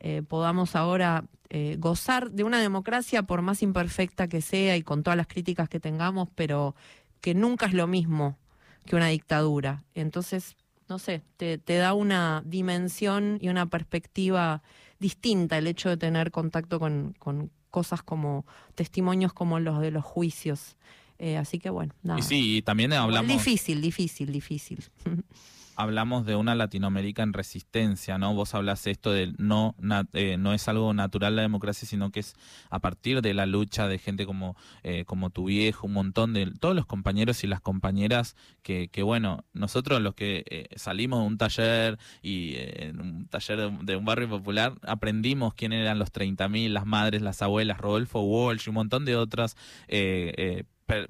eh, 0.00 0.22
podamos 0.22 0.76
ahora 0.76 1.24
eh, 1.50 1.76
gozar 1.78 2.30
de 2.30 2.44
una 2.44 2.60
democracia 2.60 3.22
por 3.22 3.42
más 3.42 3.62
imperfecta 3.62 4.28
que 4.28 4.42
sea 4.42 4.76
y 4.76 4.82
con 4.82 5.02
todas 5.02 5.16
las 5.16 5.26
críticas 5.26 5.68
que 5.68 5.80
tengamos, 5.80 6.28
pero 6.34 6.74
que 7.20 7.34
nunca 7.34 7.66
es 7.66 7.74
lo 7.74 7.86
mismo 7.86 8.38
que 8.84 8.96
una 8.96 9.08
dictadura. 9.08 9.84
Entonces, 9.94 10.56
no 10.88 10.98
sé, 10.98 11.22
te, 11.36 11.58
te 11.58 11.76
da 11.76 11.94
una 11.94 12.42
dimensión 12.46 13.38
y 13.40 13.48
una 13.48 13.66
perspectiva 13.66 14.62
distinta 14.98 15.58
el 15.58 15.66
hecho 15.66 15.88
de 15.88 15.96
tener 15.96 16.30
contacto 16.30 16.78
con, 16.78 17.14
con 17.18 17.50
cosas 17.70 18.02
como 18.02 18.46
testimonios 18.74 19.32
como 19.32 19.60
los 19.60 19.80
de 19.80 19.90
los 19.90 20.04
juicios. 20.04 20.76
Eh, 21.18 21.36
así 21.36 21.58
que 21.58 21.70
bueno, 21.70 21.94
nada. 22.02 22.20
Y 22.20 22.22
sí, 22.22 22.62
también 22.64 22.92
hablamos... 22.92 23.30
difícil, 23.30 23.80
difícil, 23.80 24.32
difícil. 24.32 24.84
hablamos 25.78 26.26
de 26.26 26.34
una 26.34 26.56
Latinoamérica 26.56 27.22
en 27.22 27.32
resistencia, 27.32 28.18
¿no? 28.18 28.34
Vos 28.34 28.52
hablas 28.54 28.88
esto 28.88 29.12
de 29.12 29.32
no, 29.38 29.76
eh, 30.12 30.36
no 30.36 30.52
es 30.52 30.66
algo 30.66 30.92
natural 30.92 31.36
la 31.36 31.42
democracia, 31.42 31.86
sino 31.86 32.10
que 32.10 32.18
es 32.18 32.34
a 32.68 32.80
partir 32.80 33.22
de 33.22 33.32
la 33.32 33.46
lucha 33.46 33.86
de 33.86 33.98
gente 33.98 34.26
como, 34.26 34.56
eh, 34.82 35.04
como 35.04 35.30
tu 35.30 35.44
viejo, 35.44 35.86
un 35.86 35.92
montón 35.92 36.34
de 36.34 36.46
todos 36.58 36.74
los 36.74 36.84
compañeros 36.84 37.44
y 37.44 37.46
las 37.46 37.60
compañeras 37.60 38.34
que, 38.62 38.88
que 38.88 39.04
bueno, 39.04 39.44
nosotros 39.52 40.02
los 40.02 40.16
que 40.16 40.44
eh, 40.50 40.66
salimos 40.74 41.20
de 41.20 41.26
un 41.28 41.38
taller 41.38 41.98
y 42.22 42.56
en 42.56 43.00
un 43.00 43.28
taller 43.28 43.70
de, 43.70 43.96
un 43.96 44.04
barrio 44.04 44.28
popular, 44.28 44.74
aprendimos 44.82 45.54
quién 45.54 45.72
eran 45.72 46.00
los 46.00 46.12
30.000, 46.12 46.70
las 46.70 46.86
madres, 46.86 47.22
las 47.22 47.40
abuelas, 47.40 47.78
Rodolfo 47.78 48.20
Walsh 48.22 48.66
y 48.66 48.70
un 48.70 48.74
montón 48.74 49.04
de 49.04 49.14
otras 49.14 49.56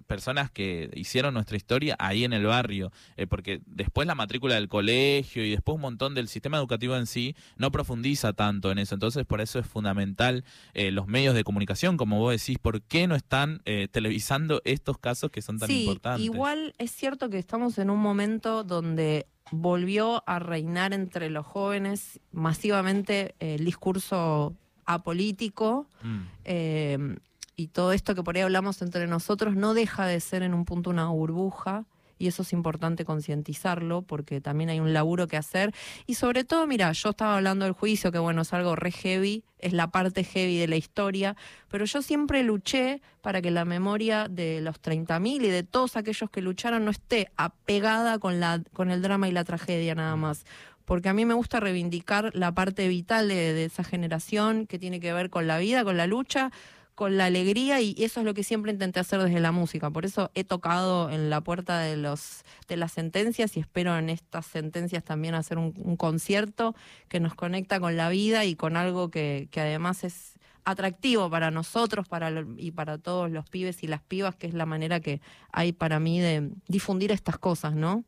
personas 0.06 0.50
que 0.50 0.90
hicieron 0.94 1.34
nuestra 1.34 1.56
historia 1.56 1.96
ahí 1.98 2.24
en 2.24 2.32
el 2.32 2.44
barrio, 2.44 2.90
eh, 3.16 3.26
porque 3.26 3.60
después 3.66 4.06
la 4.06 4.14
matrícula 4.14 4.56
del 4.56 4.68
colegio 4.68 5.44
y 5.44 5.50
después 5.50 5.76
un 5.76 5.82
montón 5.82 6.14
del 6.14 6.28
sistema 6.28 6.58
educativo 6.58 6.96
en 6.96 7.06
sí 7.06 7.36
no 7.56 7.70
profundiza 7.70 8.32
tanto 8.32 8.72
en 8.72 8.78
eso. 8.78 8.94
Entonces, 8.94 9.24
por 9.24 9.40
eso 9.40 9.58
es 9.58 9.66
fundamental 9.66 10.44
eh, 10.74 10.90
los 10.90 11.06
medios 11.06 11.34
de 11.34 11.44
comunicación, 11.44 11.96
como 11.96 12.18
vos 12.18 12.32
decís, 12.32 12.58
¿por 12.58 12.82
qué 12.82 13.06
no 13.06 13.14
están 13.14 13.62
eh, 13.64 13.88
televisando 13.90 14.60
estos 14.64 14.98
casos 14.98 15.30
que 15.30 15.42
son 15.42 15.58
tan 15.58 15.68
sí, 15.68 15.82
importantes? 15.82 16.24
Igual 16.24 16.74
es 16.78 16.90
cierto 16.90 17.30
que 17.30 17.38
estamos 17.38 17.78
en 17.78 17.90
un 17.90 18.00
momento 18.00 18.64
donde 18.64 19.26
volvió 19.50 20.24
a 20.26 20.40
reinar 20.40 20.92
entre 20.92 21.30
los 21.30 21.46
jóvenes 21.46 22.20
masivamente 22.32 23.34
el 23.38 23.64
discurso 23.64 24.54
apolítico. 24.84 25.86
Mm 26.02 27.14
y 27.58 27.66
todo 27.66 27.92
esto 27.92 28.14
que 28.14 28.22
por 28.22 28.36
ahí 28.36 28.42
hablamos 28.42 28.80
entre 28.82 29.08
nosotros 29.08 29.56
no 29.56 29.74
deja 29.74 30.06
de 30.06 30.20
ser 30.20 30.44
en 30.44 30.54
un 30.54 30.64
punto 30.64 30.90
una 30.90 31.08
burbuja 31.08 31.86
y 32.16 32.28
eso 32.28 32.42
es 32.42 32.52
importante 32.52 33.04
concientizarlo 33.04 34.02
porque 34.02 34.40
también 34.40 34.70
hay 34.70 34.78
un 34.78 34.92
laburo 34.92 35.26
que 35.26 35.36
hacer. 35.36 35.74
Y 36.06 36.14
sobre 36.14 36.44
todo, 36.44 36.68
mira, 36.68 36.92
yo 36.92 37.10
estaba 37.10 37.36
hablando 37.36 37.64
del 37.64 37.74
juicio, 37.74 38.12
que 38.12 38.18
bueno, 38.18 38.42
es 38.42 38.52
algo 38.52 38.76
re 38.76 38.92
heavy, 38.92 39.42
es 39.58 39.72
la 39.72 39.90
parte 39.90 40.22
heavy 40.22 40.56
de 40.56 40.68
la 40.68 40.76
historia, 40.76 41.36
pero 41.68 41.84
yo 41.84 42.00
siempre 42.00 42.44
luché 42.44 43.02
para 43.22 43.42
que 43.42 43.50
la 43.50 43.64
memoria 43.64 44.28
de 44.28 44.60
los 44.60 44.80
30.000 44.80 45.44
y 45.44 45.48
de 45.48 45.64
todos 45.64 45.96
aquellos 45.96 46.30
que 46.30 46.42
lucharon 46.42 46.84
no 46.84 46.92
esté 46.92 47.32
apegada 47.36 48.20
con, 48.20 48.38
la, 48.38 48.62
con 48.72 48.92
el 48.92 49.02
drama 49.02 49.28
y 49.28 49.32
la 49.32 49.42
tragedia 49.42 49.96
nada 49.96 50.14
más 50.14 50.44
porque 50.88 51.10
a 51.10 51.12
mí 51.12 51.26
me 51.26 51.34
gusta 51.34 51.60
reivindicar 51.60 52.30
la 52.34 52.52
parte 52.52 52.88
vital 52.88 53.28
de, 53.28 53.66
esa 53.66 53.84
generación 53.84 54.66
que 54.66 54.78
tiene 54.78 55.00
que 55.00 55.12
ver 55.12 55.28
con 55.28 55.46
la 55.46 55.58
vida, 55.58 55.84
con 55.84 55.98
la 55.98 56.06
lucha, 56.06 56.50
con 56.98 57.16
la 57.16 57.26
alegría 57.26 57.80
y 57.80 57.94
eso 57.98 58.18
es 58.18 58.26
lo 58.26 58.34
que 58.34 58.42
siempre 58.42 58.72
intenté 58.72 58.98
hacer 58.98 59.22
desde 59.22 59.38
la 59.38 59.52
música. 59.52 59.88
Por 59.88 60.04
eso 60.04 60.32
he 60.34 60.42
tocado 60.42 61.10
en 61.10 61.30
la 61.30 61.40
puerta 61.40 61.78
de 61.78 61.96
los 61.96 62.42
de 62.66 62.76
las 62.76 62.90
sentencias 62.90 63.56
y 63.56 63.60
espero 63.60 63.96
en 63.96 64.10
estas 64.10 64.46
sentencias 64.46 65.04
también 65.04 65.36
hacer 65.36 65.58
un, 65.58 65.96
concierto 65.96 66.74
que 67.08 67.20
nos 67.20 67.36
conecta 67.36 67.78
con 67.78 67.96
la 67.96 68.08
vida 68.08 68.46
y 68.46 68.56
con 68.56 68.76
algo 68.76 69.12
que, 69.12 69.46
que 69.52 69.60
además 69.60 70.02
es 70.02 70.40
atractivo 70.64 71.30
para 71.30 71.52
nosotros 71.52 72.08
para 72.08 72.32
y 72.56 72.72
para 72.72 72.98
todos 72.98 73.30
los 73.30 73.48
pibes 73.48 73.84
y 73.84 73.86
las 73.86 74.02
pibas, 74.02 74.34
que 74.34 74.48
es 74.48 74.54
la 74.54 74.66
manera 74.66 74.98
que 74.98 75.20
hay 75.52 75.70
para 75.70 76.00
mí 76.00 76.18
de 76.18 76.50
difundir 76.66 77.12
estas 77.12 77.38
cosas, 77.38 77.76
¿no? 77.76 78.02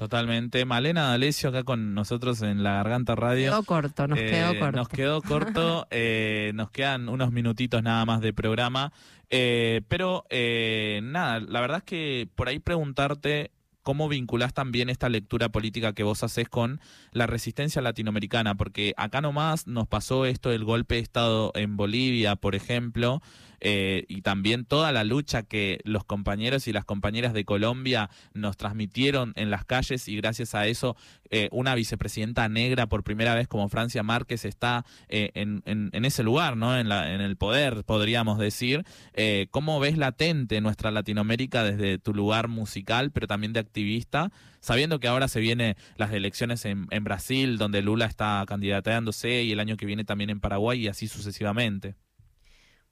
Totalmente. 0.00 0.64
Malena 0.64 1.10
D'Alessio 1.10 1.50
acá 1.50 1.62
con 1.62 1.92
nosotros 1.92 2.40
en 2.40 2.62
La 2.62 2.76
Garganta 2.76 3.14
Radio. 3.16 3.50
Quedó 3.50 3.62
corto, 3.64 4.08
nos 4.08 4.18
quedó 4.18 4.52
eh, 4.52 4.58
corto. 4.58 4.76
Nos 4.78 4.88
quedó 4.88 5.20
corto, 5.20 5.86
eh, 5.90 6.52
nos 6.54 6.70
quedan 6.70 7.10
unos 7.10 7.32
minutitos 7.32 7.82
nada 7.82 8.06
más 8.06 8.22
de 8.22 8.32
programa. 8.32 8.94
Eh, 9.28 9.82
pero 9.88 10.24
nada, 11.02 11.40
la 11.40 11.60
verdad 11.60 11.78
es 11.78 11.84
que 11.84 12.28
por 12.34 12.48
ahí 12.48 12.60
preguntarte 12.60 13.50
cómo 13.82 14.08
vinculás 14.08 14.54
también 14.54 14.88
esta 14.88 15.10
lectura 15.10 15.50
política 15.50 15.92
que 15.92 16.02
vos 16.02 16.24
haces 16.24 16.48
con 16.48 16.80
la 17.12 17.26
resistencia 17.26 17.82
latinoamericana, 17.82 18.54
porque 18.54 18.94
acá 18.96 19.20
nomás 19.20 19.66
nos 19.66 19.86
pasó 19.86 20.24
esto 20.24 20.48
del 20.48 20.64
golpe 20.64 20.94
de 20.94 21.02
Estado 21.02 21.52
en 21.54 21.76
Bolivia, 21.76 22.36
por 22.36 22.54
ejemplo, 22.54 23.20
eh, 23.60 24.04
y 24.08 24.22
también 24.22 24.64
toda 24.64 24.92
la 24.92 25.04
lucha 25.04 25.42
que 25.42 25.80
los 25.84 26.04
compañeros 26.04 26.66
y 26.66 26.72
las 26.72 26.84
compañeras 26.84 27.32
de 27.32 27.44
Colombia 27.44 28.10
nos 28.34 28.56
transmitieron 28.56 29.32
en 29.36 29.50
las 29.50 29.64
calles 29.64 30.08
y 30.08 30.16
gracias 30.16 30.54
a 30.54 30.66
eso 30.66 30.96
eh, 31.30 31.48
una 31.52 31.74
vicepresidenta 31.74 32.48
negra 32.48 32.86
por 32.86 33.04
primera 33.04 33.34
vez 33.34 33.48
como 33.48 33.68
Francia 33.68 34.02
Márquez 34.02 34.44
está 34.44 34.84
eh, 35.08 35.30
en, 35.34 35.62
en, 35.66 36.04
ese 36.04 36.22
lugar, 36.22 36.56
¿no? 36.56 36.78
En, 36.78 36.88
la, 36.88 37.12
en 37.14 37.20
el 37.20 37.36
poder, 37.36 37.84
podríamos 37.84 38.38
decir. 38.38 38.84
¿Cómo 39.50 39.78
ves 39.80 39.98
latente 39.98 40.60
nuestra 40.60 40.90
Latinoamérica 40.90 41.62
desde 41.62 41.98
tu 41.98 42.14
lugar 42.14 42.48
musical, 42.48 43.10
pero 43.10 43.26
también 43.26 43.52
de 43.52 43.60
activista? 43.60 44.32
sabiendo 44.60 45.00
que 45.00 45.08
ahora 45.08 45.26
se 45.28 45.40
vienen 45.40 45.74
las 45.96 46.12
elecciones 46.12 46.64
en, 46.66 46.86
en, 46.90 47.02
Brasil, 47.02 47.56
donde 47.56 47.80
Lula 47.80 48.06
está 48.06 48.44
candidateándose, 48.46 49.42
y 49.42 49.52
el 49.52 49.60
año 49.60 49.76
que 49.76 49.86
viene 49.86 50.04
también 50.04 50.30
en 50.30 50.40
Paraguay, 50.40 50.80
y 50.80 50.88
así 50.88 51.08
sucesivamente. 51.08 51.94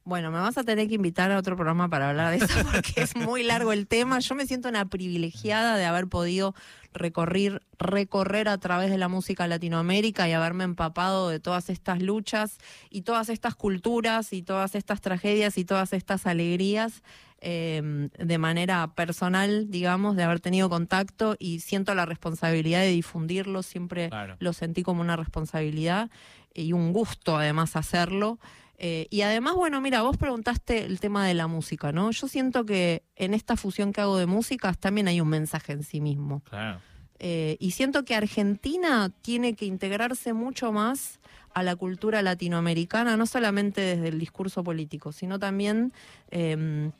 Bueno, 0.08 0.30
me 0.30 0.38
vas 0.38 0.56
a 0.56 0.64
tener 0.64 0.88
que 0.88 0.94
invitar 0.94 1.30
a 1.30 1.36
otro 1.36 1.54
programa 1.54 1.90
para 1.90 2.08
hablar 2.08 2.30
de 2.30 2.42
eso 2.42 2.46
porque 2.72 3.02
es 3.02 3.14
muy 3.14 3.42
largo 3.42 3.74
el 3.74 3.86
tema. 3.86 4.20
Yo 4.20 4.34
me 4.34 4.46
siento 4.46 4.70
una 4.70 4.86
privilegiada 4.86 5.76
de 5.76 5.84
haber 5.84 6.06
podido 6.06 6.54
recorrer, 6.94 7.60
recorrer 7.78 8.48
a 8.48 8.56
través 8.56 8.90
de 8.90 8.96
la 8.96 9.08
música 9.08 9.46
Latinoamérica 9.46 10.26
y 10.26 10.32
haberme 10.32 10.64
empapado 10.64 11.28
de 11.28 11.40
todas 11.40 11.68
estas 11.68 12.00
luchas 12.00 12.56
y 12.88 13.02
todas 13.02 13.28
estas 13.28 13.54
culturas 13.54 14.32
y 14.32 14.40
todas 14.40 14.74
estas 14.74 15.02
tragedias 15.02 15.58
y 15.58 15.66
todas 15.66 15.92
estas 15.92 16.26
alegrías 16.26 17.02
em, 17.42 18.08
de 18.08 18.38
manera 18.38 18.94
personal, 18.94 19.70
digamos, 19.70 20.16
de 20.16 20.22
haber 20.22 20.40
tenido 20.40 20.70
contacto 20.70 21.36
y 21.38 21.60
siento 21.60 21.94
la 21.94 22.06
responsabilidad 22.06 22.80
de 22.80 22.92
difundirlo. 22.92 23.62
Siempre 23.62 24.08
lo 24.38 24.54
sentí 24.54 24.82
como 24.82 25.02
una 25.02 25.16
responsabilidad 25.16 26.10
y 26.54 26.72
un 26.72 26.94
gusto 26.94 27.36
además 27.36 27.76
hacerlo. 27.76 28.38
Eh, 28.80 29.08
y 29.10 29.22
además, 29.22 29.56
bueno, 29.56 29.80
mira, 29.80 30.02
vos 30.02 30.16
preguntaste 30.16 30.84
el 30.84 31.00
tema 31.00 31.26
de 31.26 31.34
la 31.34 31.48
música, 31.48 31.90
¿no? 31.90 32.12
Yo 32.12 32.28
siento 32.28 32.64
que 32.64 33.02
en 33.16 33.34
esta 33.34 33.56
fusión 33.56 33.92
que 33.92 34.00
hago 34.00 34.16
de 34.18 34.26
músicas 34.26 34.78
también 34.78 35.08
hay 35.08 35.20
un 35.20 35.28
mensaje 35.28 35.72
en 35.72 35.82
sí 35.82 36.00
mismo. 36.00 36.42
Claro. 36.48 36.80
Eh, 37.18 37.56
y 37.58 37.72
siento 37.72 38.04
que 38.04 38.14
Argentina 38.14 39.10
tiene 39.22 39.54
que 39.54 39.66
integrarse 39.66 40.32
mucho 40.32 40.70
más 40.70 41.18
a 41.52 41.64
la 41.64 41.74
cultura 41.74 42.22
latinoamericana, 42.22 43.16
no 43.16 43.26
solamente 43.26 43.80
desde 43.80 44.08
el 44.08 44.20
discurso 44.20 44.62
político, 44.62 45.10
sino 45.10 45.40
también 45.40 45.92
em, 46.30 46.92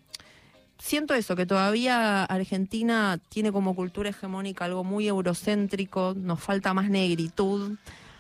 siento 0.79 1.15
eso, 1.15 1.37
que 1.37 1.47
todavía 1.47 2.25
Argentina 2.25 3.21
tiene 3.29 3.53
como 3.53 3.77
cultura 3.77 4.11
hegemónica 4.11 4.65
algo 4.65 4.83
muy 4.83 5.07
eurocéntrico, 5.07 6.15
nos 6.17 6.41
falta 6.41 6.75
más 6.75 6.91
negritud 6.91 7.77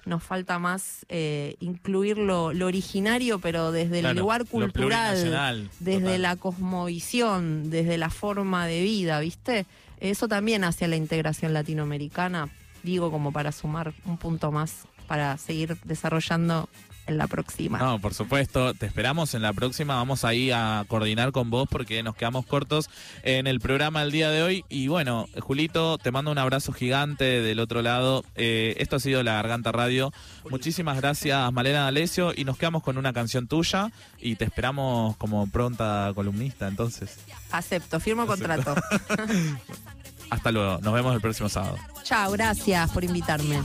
nos 0.08 0.22
falta 0.22 0.58
más 0.58 1.06
eh, 1.08 1.56
incluir 1.60 2.18
lo, 2.18 2.46
originario, 2.46 3.38
pero 3.38 3.70
desde 3.70 4.00
el 4.00 4.16
lugar 4.16 4.46
cultural, 4.46 5.70
desde 5.78 6.18
la 6.18 6.36
cosmovisión, 6.36 7.70
desde 7.70 7.98
la 7.98 8.10
forma 8.10 8.66
de 8.66 8.82
vida, 8.82 9.20
¿viste? 9.20 9.66
Eso 10.00 10.28
también 10.28 10.64
hacia 10.64 10.88
la 10.88 10.96
integración 10.96 11.52
latinoamericana, 11.52 12.48
digo 12.82 13.10
como 13.10 13.32
para 13.32 13.52
sumar 13.52 13.92
un 14.04 14.16
punto 14.16 14.50
más 14.50 14.86
para 15.06 15.36
seguir 15.38 15.76
desarrollando 15.84 16.68
en 17.08 17.18
la 17.18 17.26
próxima. 17.26 17.78
No, 17.78 17.98
por 17.98 18.14
supuesto, 18.14 18.74
te 18.74 18.86
esperamos 18.86 19.34
en 19.34 19.42
la 19.42 19.52
próxima. 19.52 19.96
Vamos 19.96 20.24
ahí 20.24 20.50
a 20.50 20.84
coordinar 20.86 21.32
con 21.32 21.50
vos 21.50 21.66
porque 21.68 22.02
nos 22.02 22.14
quedamos 22.14 22.46
cortos 22.46 22.88
en 23.22 23.46
el 23.46 23.60
programa 23.60 24.02
el 24.02 24.12
día 24.12 24.30
de 24.30 24.42
hoy. 24.42 24.64
Y 24.68 24.88
bueno, 24.88 25.26
Julito, 25.40 25.98
te 25.98 26.12
mando 26.12 26.30
un 26.30 26.38
abrazo 26.38 26.72
gigante 26.72 27.24
del 27.24 27.60
otro 27.60 27.82
lado. 27.82 28.24
Eh, 28.36 28.76
esto 28.78 28.96
ha 28.96 29.00
sido 29.00 29.22
La 29.22 29.34
Garganta 29.34 29.72
Radio. 29.72 30.12
Muchísimas 30.50 30.98
gracias, 30.98 31.52
Malena 31.52 31.84
D'Alessio. 31.84 32.32
Y 32.36 32.44
nos 32.44 32.58
quedamos 32.58 32.82
con 32.82 32.98
una 32.98 33.12
canción 33.12 33.48
tuya 33.48 33.90
y 34.20 34.36
te 34.36 34.44
esperamos 34.44 35.16
como 35.16 35.46
pronta 35.48 36.12
columnista, 36.14 36.68
entonces. 36.68 37.18
Acepto, 37.50 37.98
firmo 38.00 38.26
contrato. 38.26 38.74
Hasta 40.30 40.52
luego, 40.52 40.78
nos 40.82 40.92
vemos 40.92 41.14
el 41.14 41.22
próximo 41.22 41.48
sábado. 41.48 41.76
Chao, 42.02 42.30
gracias 42.32 42.90
por 42.90 43.02
invitarme. 43.02 43.62